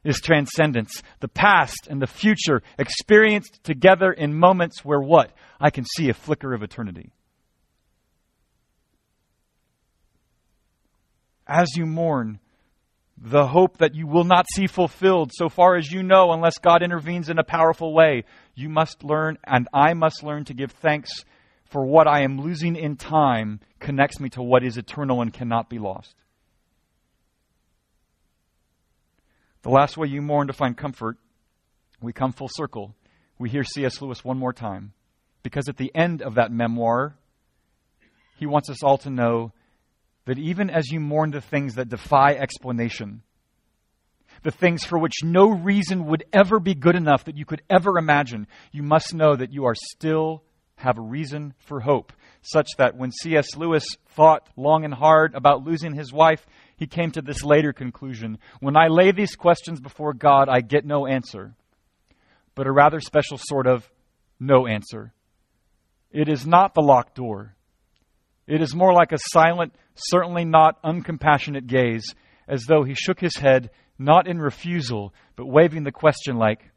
[0.04, 1.02] is transcendence.
[1.20, 5.32] The past and the future experienced together in moments where what?
[5.60, 7.10] I can see a flicker of eternity.
[11.50, 12.39] As you mourn,
[13.18, 16.84] the hope that you will not see fulfilled so far as you know unless God
[16.84, 18.24] intervenes in a powerful way,
[18.54, 21.10] you must learn, and I must learn to give thanks
[21.66, 25.70] for what I am losing in time connects me to what is eternal and cannot
[25.70, 26.14] be lost.
[29.64, 31.18] The last way you mourn to find comfort,
[32.00, 32.95] we come full circle.
[33.39, 34.02] We hear C.S.
[34.02, 34.93] Lewis one more time.
[35.41, 37.16] Because at the end of that memoir,
[38.38, 39.52] he wants us all to know
[40.30, 43.23] that even as you mourn the things that defy explanation,
[44.43, 47.97] the things for which no reason would ever be good enough that you could ever
[47.97, 50.43] imagine, you must know that you are still
[50.75, 52.13] have a reason for hope,
[52.43, 53.57] such that when C.S.
[53.57, 56.45] Lewis thought long and hard about losing his wife,
[56.77, 58.38] he came to this later conclusion.
[58.59, 61.55] When I lay these questions before God, I get no answer,
[62.53, 63.89] but a rather special sort of
[64.39, 65.11] no answer.
[66.11, 67.55] It is not the locked door.
[68.50, 72.16] It is more like a silent, certainly not uncompassionate gaze,
[72.47, 73.70] as though he shook his head,
[74.00, 76.72] not in refusal, but waving the question like,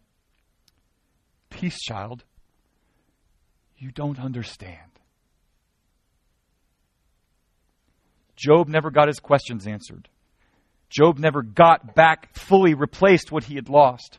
[1.49, 2.25] Peace, child.
[3.79, 4.91] You don't understand.
[8.37, 10.11] Job never got his questions answered.
[10.91, 14.19] Job never got back fully replaced what he had lost.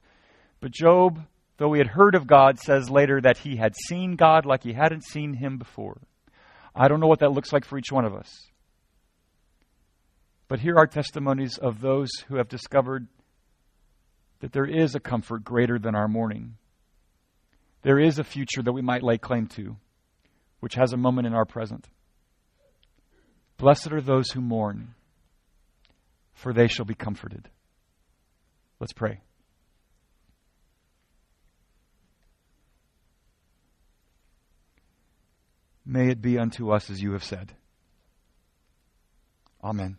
[0.60, 1.24] But Job,
[1.58, 4.74] though he had heard of God, says later that he had seen God like he
[4.74, 6.02] hadn't seen him before.
[6.76, 8.48] I don't know what that looks like for each one of us.
[10.48, 13.08] But here are testimonies of those who have discovered
[14.40, 16.56] that there is a comfort greater than our mourning.
[17.82, 19.78] There is a future that we might lay claim to,
[20.60, 21.88] which has a moment in our present.
[23.58, 24.96] Blessed are those who mourn,
[26.34, 27.50] for they shall be comforted.
[28.80, 29.22] Let's pray.
[35.86, 37.54] May it be unto us as you have said.
[39.64, 39.98] Amen.